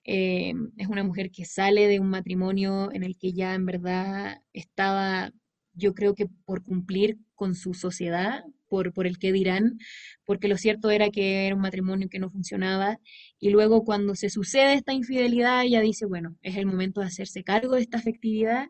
Eh, 0.05 0.53
es 0.77 0.87
una 0.87 1.03
mujer 1.03 1.33
que 1.33 1.45
sale 1.45 1.89
de 1.89 1.99
un 1.99 2.09
matrimonio 2.09 2.93
en 2.93 3.03
el 3.03 3.17
que 3.19 3.33
ya 3.33 3.57
en 3.57 3.67
verdad 3.67 4.43
estaba, 4.53 5.33
yo 5.73 5.93
creo 5.93 6.15
que 6.15 6.27
por 6.45 6.63
cumplir 6.63 7.19
con 7.35 7.57
su 7.57 7.75
sociedad, 7.75 8.45
por, 8.69 8.93
por 8.93 9.09
el 9.09 9.19
que 9.19 9.33
dirán, 9.33 9.77
porque 10.25 10.47
lo 10.47 10.57
cierto 10.57 10.93
era 10.93 11.11
que 11.11 11.49
era 11.49 11.57
un 11.57 11.63
matrimonio 11.63 12.09
que 12.09 12.21
no 12.21 12.31
funcionaba. 12.31 13.01
Y 13.41 13.51
luego 13.51 13.85
cuando 13.85 14.15
se 14.15 14.31
sucede 14.31 14.75
esta 14.75 14.93
infidelidad, 14.93 15.65
ella 15.65 15.81
dice, 15.81 16.07
bueno, 16.07 16.37
es 16.43 16.57
el 16.57 16.67
momento 16.67 17.01
de 17.01 17.09
hacerse 17.09 17.43
cargo 17.43 17.75
de 17.75 17.81
esta 17.81 17.99
afectividad, 17.99 18.69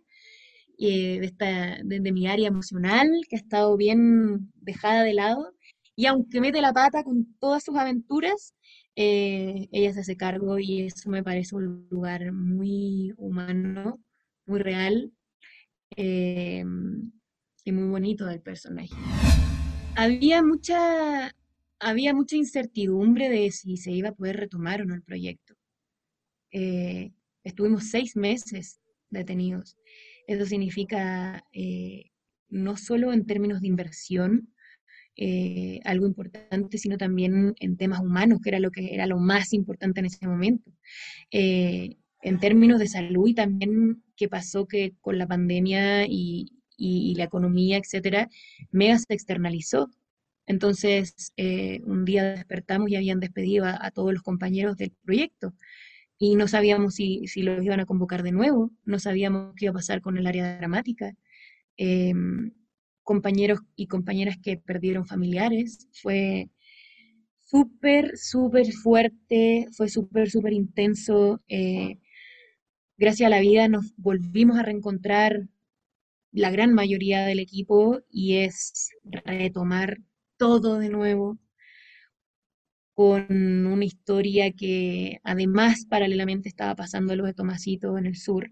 eh, 0.78 1.20
de, 1.20 1.26
esta, 1.26 1.78
de, 1.84 2.12
mi 2.12 2.26
área 2.26 2.48
emocional, 2.48 3.06
que 3.28 3.36
ha 3.36 3.38
estado 3.38 3.76
bien 3.76 4.50
dejada 4.54 5.02
de 5.02 5.12
lado. 5.12 5.52
Y 6.00 6.06
aunque 6.06 6.40
mete 6.40 6.62
la 6.62 6.72
pata 6.72 7.04
con 7.04 7.36
todas 7.38 7.62
sus 7.62 7.76
aventuras, 7.76 8.54
eh, 8.96 9.68
ella 9.70 9.92
se 9.92 10.00
hace 10.00 10.16
cargo 10.16 10.58
y 10.58 10.84
eso 10.86 11.10
me 11.10 11.22
parece 11.22 11.54
un 11.54 11.86
lugar 11.90 12.32
muy 12.32 13.12
humano, 13.18 14.02
muy 14.46 14.60
real 14.60 15.12
eh, 15.98 16.64
y 17.66 17.72
muy 17.72 17.88
bonito 17.90 18.24
del 18.24 18.40
personaje. 18.40 18.94
Había 19.94 20.42
mucha, 20.42 21.34
había 21.78 22.14
mucha 22.14 22.34
incertidumbre 22.34 23.28
de 23.28 23.50
si 23.50 23.76
se 23.76 23.90
iba 23.90 24.08
a 24.08 24.14
poder 24.14 24.38
retomar 24.38 24.80
o 24.80 24.86
no 24.86 24.94
el 24.94 25.02
proyecto. 25.02 25.54
Eh, 26.50 27.12
estuvimos 27.44 27.90
seis 27.90 28.16
meses 28.16 28.80
detenidos. 29.10 29.76
Eso 30.26 30.46
significa 30.46 31.44
no 32.48 32.78
solo 32.78 33.12
en 33.12 33.26
términos 33.26 33.60
de 33.60 33.68
inversión, 33.68 34.48
eh, 35.16 35.80
algo 35.84 36.06
importante, 36.06 36.78
sino 36.78 36.96
también 36.96 37.54
en 37.60 37.76
temas 37.76 38.00
humanos, 38.00 38.40
que 38.42 38.50
era 38.50 38.60
lo 38.60 38.70
que 38.70 38.94
era 38.94 39.06
lo 39.06 39.18
más 39.18 39.52
importante 39.52 40.00
en 40.00 40.06
ese 40.06 40.26
momento. 40.26 40.70
Eh, 41.30 41.96
en 42.22 42.38
términos 42.38 42.78
de 42.78 42.88
salud 42.88 43.28
y 43.28 43.34
también 43.34 44.02
qué 44.16 44.28
pasó 44.28 44.66
que 44.66 44.94
con 45.00 45.18
la 45.18 45.26
pandemia 45.26 46.06
y, 46.06 46.52
la 47.16 47.24
economía, 47.24 47.76
etcétera, 47.76 48.28
Mega 48.70 48.98
se 48.98 49.12
externalizó. 49.12 49.90
Entonces, 50.46 51.32
eh, 51.36 51.80
un 51.84 52.04
día 52.04 52.24
despertamos 52.24 52.90
y 52.90 52.96
habían 52.96 53.20
despedido 53.20 53.66
a, 53.66 53.90
todos 53.90 54.12
los 54.12 54.22
compañeros 54.22 54.76
del 54.76 54.92
proyecto 55.04 55.54
y 56.18 56.36
no 56.36 56.48
sabíamos 56.48 56.94
si, 56.94 57.26
si, 57.26 57.42
los 57.42 57.64
iban 57.64 57.80
a 57.80 57.86
convocar 57.86 58.22
de 58.22 58.32
nuevo, 58.32 58.70
no 58.84 58.98
sabíamos 58.98 59.54
qué 59.56 59.66
iba 59.66 59.72
a 59.72 59.74
pasar 59.74 60.00
con 60.00 60.18
el 60.18 60.26
área 60.26 60.58
dramática. 60.58 61.14
Em, 61.76 62.52
compañeros 63.02 63.60
y 63.76 63.86
compañeras 63.86 64.36
que 64.42 64.56
perdieron 64.56 65.06
familiares. 65.06 65.88
Fue 65.92 66.50
súper, 67.44 68.16
súper 68.16 68.72
fuerte, 68.72 69.68
fue 69.76 69.88
súper, 69.88 70.30
súper 70.30 70.52
intenso. 70.52 71.42
Eh, 71.48 71.98
gracias 72.96 73.26
a 73.26 73.30
la 73.30 73.40
vida 73.40 73.68
nos 73.68 73.94
volvimos 73.96 74.58
a 74.58 74.62
reencontrar 74.62 75.48
la 76.32 76.50
gran 76.50 76.74
mayoría 76.74 77.26
del 77.26 77.40
equipo 77.40 78.00
y 78.10 78.36
es 78.36 78.90
retomar 79.04 79.98
todo 80.36 80.78
de 80.78 80.88
nuevo 80.88 81.38
con 82.94 83.66
una 83.66 83.84
historia 83.84 84.52
que 84.52 85.20
además 85.24 85.86
paralelamente 85.88 86.48
estaba 86.48 86.74
pasando 86.74 87.16
lo 87.16 87.24
de 87.24 87.34
Tomasito 87.34 87.96
en 87.98 88.06
el 88.06 88.16
sur. 88.16 88.50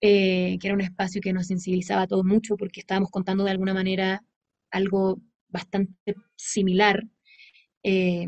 Eh, 0.00 0.58
que 0.60 0.68
era 0.68 0.74
un 0.74 0.80
espacio 0.80 1.20
que 1.20 1.32
nos 1.32 1.48
sensibilizaba 1.48 2.02
a 2.02 2.06
todos 2.06 2.24
mucho 2.24 2.56
porque 2.56 2.80
estábamos 2.80 3.10
contando 3.10 3.42
de 3.44 3.50
alguna 3.50 3.74
manera 3.74 4.22
algo 4.70 5.20
bastante 5.48 6.14
similar. 6.36 7.04
Eh, 7.82 8.26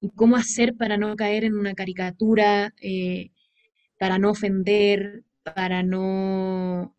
y 0.00 0.10
cómo 0.10 0.36
hacer 0.36 0.76
para 0.76 0.96
no 0.96 1.16
caer 1.16 1.44
en 1.44 1.58
una 1.58 1.74
caricatura, 1.74 2.74
eh, 2.80 3.30
para 3.98 4.18
no 4.18 4.30
ofender, 4.30 5.24
para 5.42 5.82
no... 5.82 6.94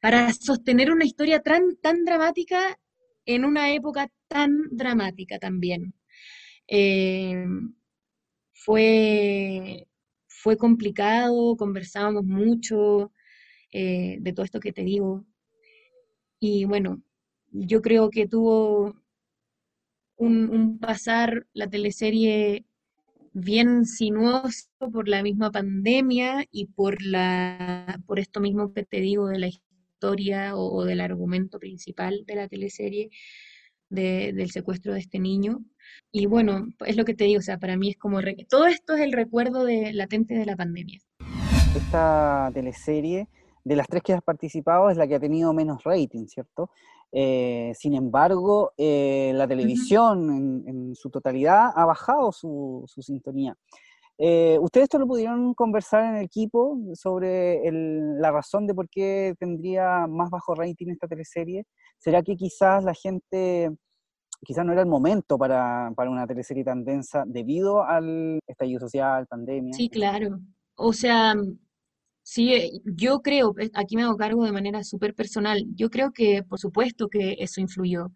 para 0.00 0.32
sostener 0.32 0.90
una 0.90 1.04
historia 1.04 1.40
tan, 1.40 1.76
tan 1.76 2.04
dramática 2.04 2.78
en 3.26 3.44
una 3.44 3.72
época 3.74 4.10
tan 4.28 4.52
dramática 4.70 5.38
también. 5.38 5.94
fue, 8.52 9.86
fue 10.44 10.58
complicado, 10.58 11.56
conversábamos 11.56 12.24
mucho 12.26 13.10
eh, 13.72 14.18
de 14.20 14.32
todo 14.34 14.44
esto 14.44 14.60
que 14.60 14.74
te 14.74 14.82
digo. 14.84 15.24
Y 16.38 16.66
bueno, 16.66 17.02
yo 17.50 17.80
creo 17.80 18.10
que 18.10 18.28
tuvo 18.28 18.94
un, 20.16 20.78
pasar 20.78 21.46
la 21.54 21.66
teleserie 21.66 22.66
bien 23.32 23.86
sinuoso 23.86 24.68
por 24.92 25.08
la 25.08 25.22
misma 25.22 25.50
pandemia 25.50 26.44
y 26.50 26.66
por, 26.66 27.02
la, 27.02 27.98
por 28.06 28.18
esto 28.18 28.40
mismo 28.40 28.74
que 28.74 28.84
te 28.84 29.00
digo 29.00 29.28
de 29.28 29.38
la 29.38 29.46
historia 29.48 30.56
o, 30.56 30.84
del 30.84 31.00
argumento 31.00 31.58
principal 31.58 32.24
de 32.26 32.34
la 32.34 32.48
teleserie 32.48 33.08
del 33.94 34.50
secuestro 34.50 34.92
de 34.92 35.00
este 35.00 35.18
niño. 35.18 35.60
Y 36.12 36.26
bueno, 36.26 36.66
es 36.86 36.96
lo 36.96 37.04
que 37.04 37.14
te 37.14 37.24
digo, 37.24 37.38
o 37.38 37.42
sea, 37.42 37.58
para 37.58 37.76
mí 37.76 37.90
es 37.90 37.96
como, 37.96 38.20
todo 38.48 38.66
esto 38.66 38.94
es 38.94 39.00
el 39.00 39.12
recuerdo 39.12 39.64
de, 39.64 39.92
latente 39.92 40.34
de 40.34 40.46
la 40.46 40.56
pandemia. 40.56 41.00
Esta 41.76 42.50
teleserie, 42.52 43.28
de 43.64 43.76
las 43.76 43.86
tres 43.88 44.02
que 44.02 44.12
has 44.12 44.22
participado, 44.22 44.90
es 44.90 44.96
la 44.96 45.06
que 45.06 45.16
ha 45.16 45.20
tenido 45.20 45.52
menos 45.52 45.82
rating, 45.84 46.26
¿cierto? 46.26 46.70
Eh, 47.16 47.72
sin 47.76 47.94
embargo, 47.94 48.72
eh, 48.76 49.30
la 49.36 49.46
televisión 49.46 50.64
en, 50.66 50.94
su 50.96 51.10
totalidad 51.10 51.70
ha 51.72 51.84
bajado 51.84 52.32
su, 52.32 52.84
sintonía. 53.00 53.56
Eh, 54.18 54.58
¿Ustedes 54.60 54.84
esto 54.84 54.98
lo 54.98 55.06
pudieron 55.06 55.54
conversar 55.54 56.04
en 56.04 56.16
el 56.16 56.24
equipo 56.24 56.76
sobre 56.94 57.60
la 57.72 58.32
razón 58.32 58.66
de 58.66 58.74
por 58.74 58.88
qué 58.88 59.34
tendría 59.38 60.08
más 60.08 60.28
bajo 60.28 60.56
rating 60.56 60.88
esta 60.88 61.06
teleserie? 61.06 61.66
¿Será 62.04 62.22
que 62.22 62.36
quizás 62.36 62.84
la 62.84 62.92
gente 62.92 63.70
quizás 64.44 64.66
no 64.66 64.72
era 64.72 64.82
el 64.82 64.88
momento 64.88 65.38
para, 65.38 65.90
una 65.96 66.26
teleserie 66.26 66.62
tan 66.62 66.84
densa 66.84 67.24
debido 67.26 67.82
al 67.82 68.40
estallido 68.46 68.80
social, 68.80 69.26
pandemia. 69.26 69.72
Sí, 69.72 69.88
claro. 69.88 70.38
O 70.74 70.92
sea, 70.92 71.34
sí, 72.22 72.52
eh, 72.52 72.70
yo 72.84 73.22
creo, 73.22 73.54
eh, 73.58 73.70
aquí 73.72 73.96
me 73.96 74.02
hago 74.02 74.18
cargo 74.18 74.44
de 74.44 74.52
manera 74.52 74.84
súper 74.84 75.14
personal, 75.14 75.64
yo 75.74 75.88
creo 75.88 76.12
que 76.12 76.42
por 76.42 76.58
supuesto 76.58 77.08
que 77.08 77.36
eso 77.38 77.62
influyó. 77.62 78.12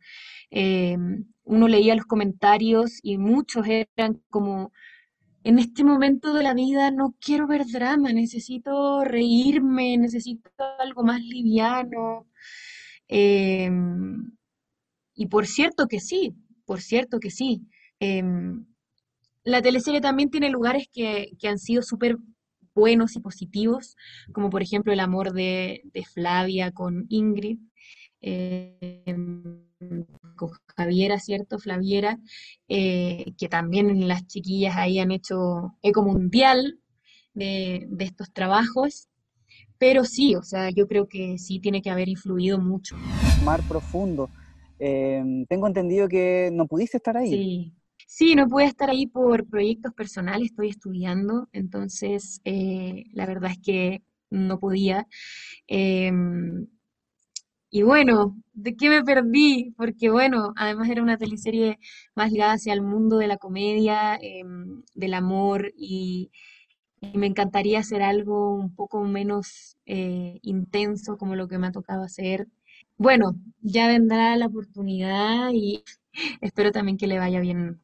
Em, 0.51 1.25
uno 1.45 1.67
leía 1.67 1.95
los 1.95 2.05
comentarios 2.05 2.99
y 3.03 3.17
muchos 3.17 3.67
eran 3.67 4.21
como, 4.29 4.71
en 5.45 5.59
este 5.59 5.83
momento 5.83 6.35
de 6.35 6.43
la 6.43 6.53
vida 6.53 6.91
no 6.91 7.15
quiero 7.19 7.47
ver 7.47 7.65
drama, 7.65 8.13
necesito 8.13 9.03
reírme, 9.03 9.97
necesito 9.97 10.51
algo 10.79 11.05
más 11.05 11.23
liviano. 11.23 12.27
Eh, 13.09 13.71
y 15.15 15.27
por 15.27 15.47
cierto 15.47 15.87
que 15.89 16.01
sí, 16.01 16.35
por 16.65 16.81
cierto 16.81 17.19
que 17.19 17.31
sí. 17.31 17.63
Em, 18.01 18.67
la 19.45 19.63
teleserie 19.63 20.01
también 20.01 20.31
tiene 20.31 20.51
lugares 20.51 20.89
que, 20.93 21.33
han 21.45 21.59
sido 21.59 21.83
súper 21.83 22.17
buenos 22.75 23.17
y 23.17 23.21
positivos, 23.21 23.97
como 24.33 24.51
por 24.51 24.63
ejemplo 24.63 24.93
el 24.93 25.01
amor 25.01 25.33
de, 25.33 25.83
Flavia 26.15 26.71
con 26.73 27.07
Ingrid, 27.09 27.59
em, 28.21 29.65
con 30.37 30.51
Javiera, 30.77 31.19
¿cierto? 31.19 31.59
Flaviera, 31.59 32.19
eh, 32.69 33.33
que 33.39 33.49
también 33.49 34.07
las 34.09 34.27
chiquillas 34.27 34.77
ahí 34.77 34.99
han 35.01 35.11
hecho 35.11 35.75
eco 35.83 36.03
mundial 36.05 36.79
de 37.35 37.87
estos 38.01 38.33
trabajos. 38.33 39.08
Pero 39.79 40.05
sí, 40.05 40.35
o 40.35 40.43
sea, 40.43 40.71
yo 40.71 40.87
creo 40.89 41.07
que 41.07 41.39
sí 41.39 41.61
tiene 41.61 41.81
que 41.81 41.91
haber 41.91 42.09
influido 42.09 42.59
mucho. 42.59 42.97
Mar 43.45 43.63
profundo. 43.69 44.29
Em, 44.79 45.47
tengo 45.47 45.67
entendido 45.67 46.09
que 46.09 46.51
no 46.53 46.67
pudiste 46.67 46.97
estar 46.97 47.17
ahí. 47.17 47.31
Sí. 47.31 47.73
Sí, 48.07 48.35
no 48.35 48.49
pude 48.49 48.65
estar 48.65 48.89
ahí 48.89 49.07
por 49.07 49.47
proyectos 49.47 49.93
personales, 49.93 50.51
estoy 50.51 50.71
estudiando, 50.71 51.47
entonces 51.53 52.41
eh, 52.45 53.05
la 53.13 53.27
verdad 53.27 53.51
es 53.51 53.59
que 53.59 54.03
no 54.31 54.59
podía. 54.59 55.07
Em, 55.67 56.67
y 57.71 57.83
bueno, 57.83 58.37
¿de 58.55 58.77
qué 58.77 58.89
me 58.89 59.05
perdí? 59.05 59.75
Porque 59.77 60.09
bueno, 60.11 60.55
además 60.57 60.89
era 60.89 61.03
una 61.03 61.19
teleserie 61.19 61.79
más 62.15 62.33
ligada 62.33 62.53
hacia 62.55 62.73
el 62.73 62.83
mundo 62.83 63.19
de 63.19 63.27
la 63.27 63.37
comedia, 63.37 64.19
del 64.95 65.15
amor, 65.15 65.71
y, 65.77 66.31
me 67.15 67.27
encantaría 67.27 67.81
hacer 67.81 68.03
algo 68.03 68.55
un 68.55 68.75
poco 68.75 69.03
menos 69.05 69.77
eh, 69.87 70.39
intenso 70.43 71.17
como 71.17 71.37
lo 71.37 71.49
que 71.49 71.59
me 71.59 71.69
ha 71.69 71.73
tocado 71.73 72.03
hacer. 72.03 72.49
Bueno, 72.97 73.37
ya 73.61 73.89
vendrá 73.89 74.37
la 74.37 74.47
oportunidad 74.47 75.51
y 75.53 75.85
espero 76.41 76.73
también 76.73 76.99
que 76.99 77.07
le 77.07 77.19
vaya 77.19 77.41
bien 77.41 77.81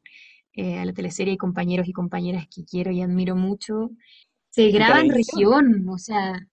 eh, 0.53 0.77
a 0.79 0.85
la 0.85 0.93
teleserie 0.93 1.33
y 1.33 1.37
compañeros 1.37 1.87
y 1.87 1.93
compañeras 1.93 2.47
que 2.53 2.63
quiero 2.65 2.91
y 2.91 3.01
admiro 3.01 3.35
mucho. 3.35 3.91
Se 4.51 4.69
graba 4.71 5.01
en 5.01 5.11
región, 5.11 5.87
o 5.89 5.97
sea, 5.97 6.47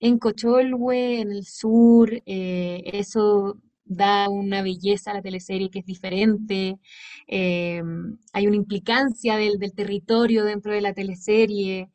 en 0.00 0.18
Cocholhue, 0.18 1.20
en 1.20 1.32
el 1.32 1.44
sur, 1.44 2.10
eh, 2.26 2.82
eso 2.92 3.58
da 3.84 4.28
una 4.28 4.62
belleza 4.62 5.10
a 5.10 5.14
la 5.14 5.22
teleserie 5.22 5.70
que 5.70 5.80
es 5.80 5.86
diferente, 5.86 6.78
eh, 7.28 7.82
hay 8.32 8.46
una 8.46 8.56
implicancia 8.56 9.36
del, 9.36 9.58
del, 9.58 9.74
territorio 9.74 10.44
dentro 10.44 10.72
de 10.72 10.80
la 10.80 10.94
teleserie, 10.94 11.90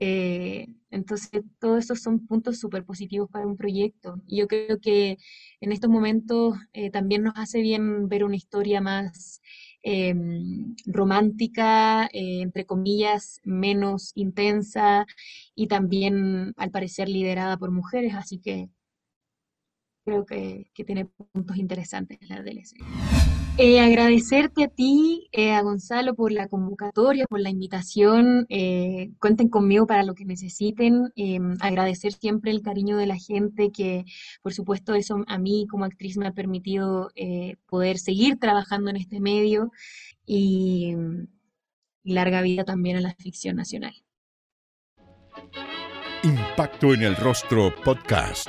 eh, 0.00 0.66
entonces, 0.90 1.42
todos 1.60 1.84
esos 1.84 2.00
son 2.02 2.26
puntos 2.26 2.58
súper 2.58 2.84
positivos 2.84 3.30
para 3.30 3.46
un 3.46 3.56
proyecto. 3.56 4.16
Y 4.26 4.38
yo 4.38 4.48
creo 4.48 4.80
que 4.80 5.18
en 5.60 5.72
estos 5.72 5.90
momentos 5.90 6.56
eh, 6.72 6.90
también 6.90 7.22
nos 7.22 7.34
hace 7.36 7.60
bien 7.60 8.08
ver 8.08 8.24
una 8.24 8.36
historia 8.36 8.80
más 8.80 9.40
em, 9.82 10.74
romántica, 10.86 12.06
eh, 12.12 12.40
entre 12.42 12.66
comillas, 12.66 13.40
menos 13.44 14.12
intensa 14.14 15.06
y 15.54 15.68
también, 15.68 16.54
al 16.56 16.70
parecer, 16.70 17.08
liderada 17.08 17.56
por 17.58 17.70
mujeres. 17.70 18.14
Así 18.14 18.38
que 18.38 18.68
creo 20.04 20.24
que, 20.26 20.70
que 20.74 20.84
tiene 20.84 21.06
puntos 21.32 21.56
interesantes 21.58 22.18
la 22.28 22.42
DLC. 22.42 22.74
Eh, 23.58 23.80
agradecerte 23.80 24.64
a 24.64 24.68
ti, 24.68 25.28
eh, 25.32 25.52
a 25.52 25.60
Gonzalo, 25.62 26.14
por 26.14 26.32
la 26.32 26.48
convocatoria, 26.48 27.26
por 27.26 27.40
la 27.40 27.50
invitación. 27.50 28.46
Eh, 28.48 29.10
cuenten 29.20 29.48
conmigo 29.48 29.86
para 29.86 30.02
lo 30.02 30.14
que 30.14 30.24
necesiten. 30.24 31.12
Em, 31.16 31.56
agradecer 31.60 32.12
siempre 32.12 32.50
el 32.52 32.62
cariño 32.62 32.96
de 32.96 33.06
la 33.06 33.16
gente, 33.16 33.70
que 33.70 34.04
por 34.42 34.54
supuesto 34.54 34.94
eso 34.94 35.24
a 35.26 35.38
mí 35.38 35.66
como 35.70 35.84
actriz 35.84 36.16
me 36.16 36.26
ha 36.26 36.32
permitido 36.32 37.10
poder 37.66 37.98
seguir 37.98 38.38
trabajando 38.38 38.90
en 38.90 38.96
este 38.96 39.20
medio 39.20 39.70
y, 40.24 40.94
y 42.02 42.12
larga 42.14 42.40
vida 42.42 42.64
también 42.64 42.96
a 42.96 43.00
la 43.00 43.14
ficción 43.14 43.56
nacional. 43.56 43.94
Impacto 46.22 46.94
en 46.94 47.02
el 47.02 47.16
Rostro 47.16 47.74
Podcast 47.84 48.48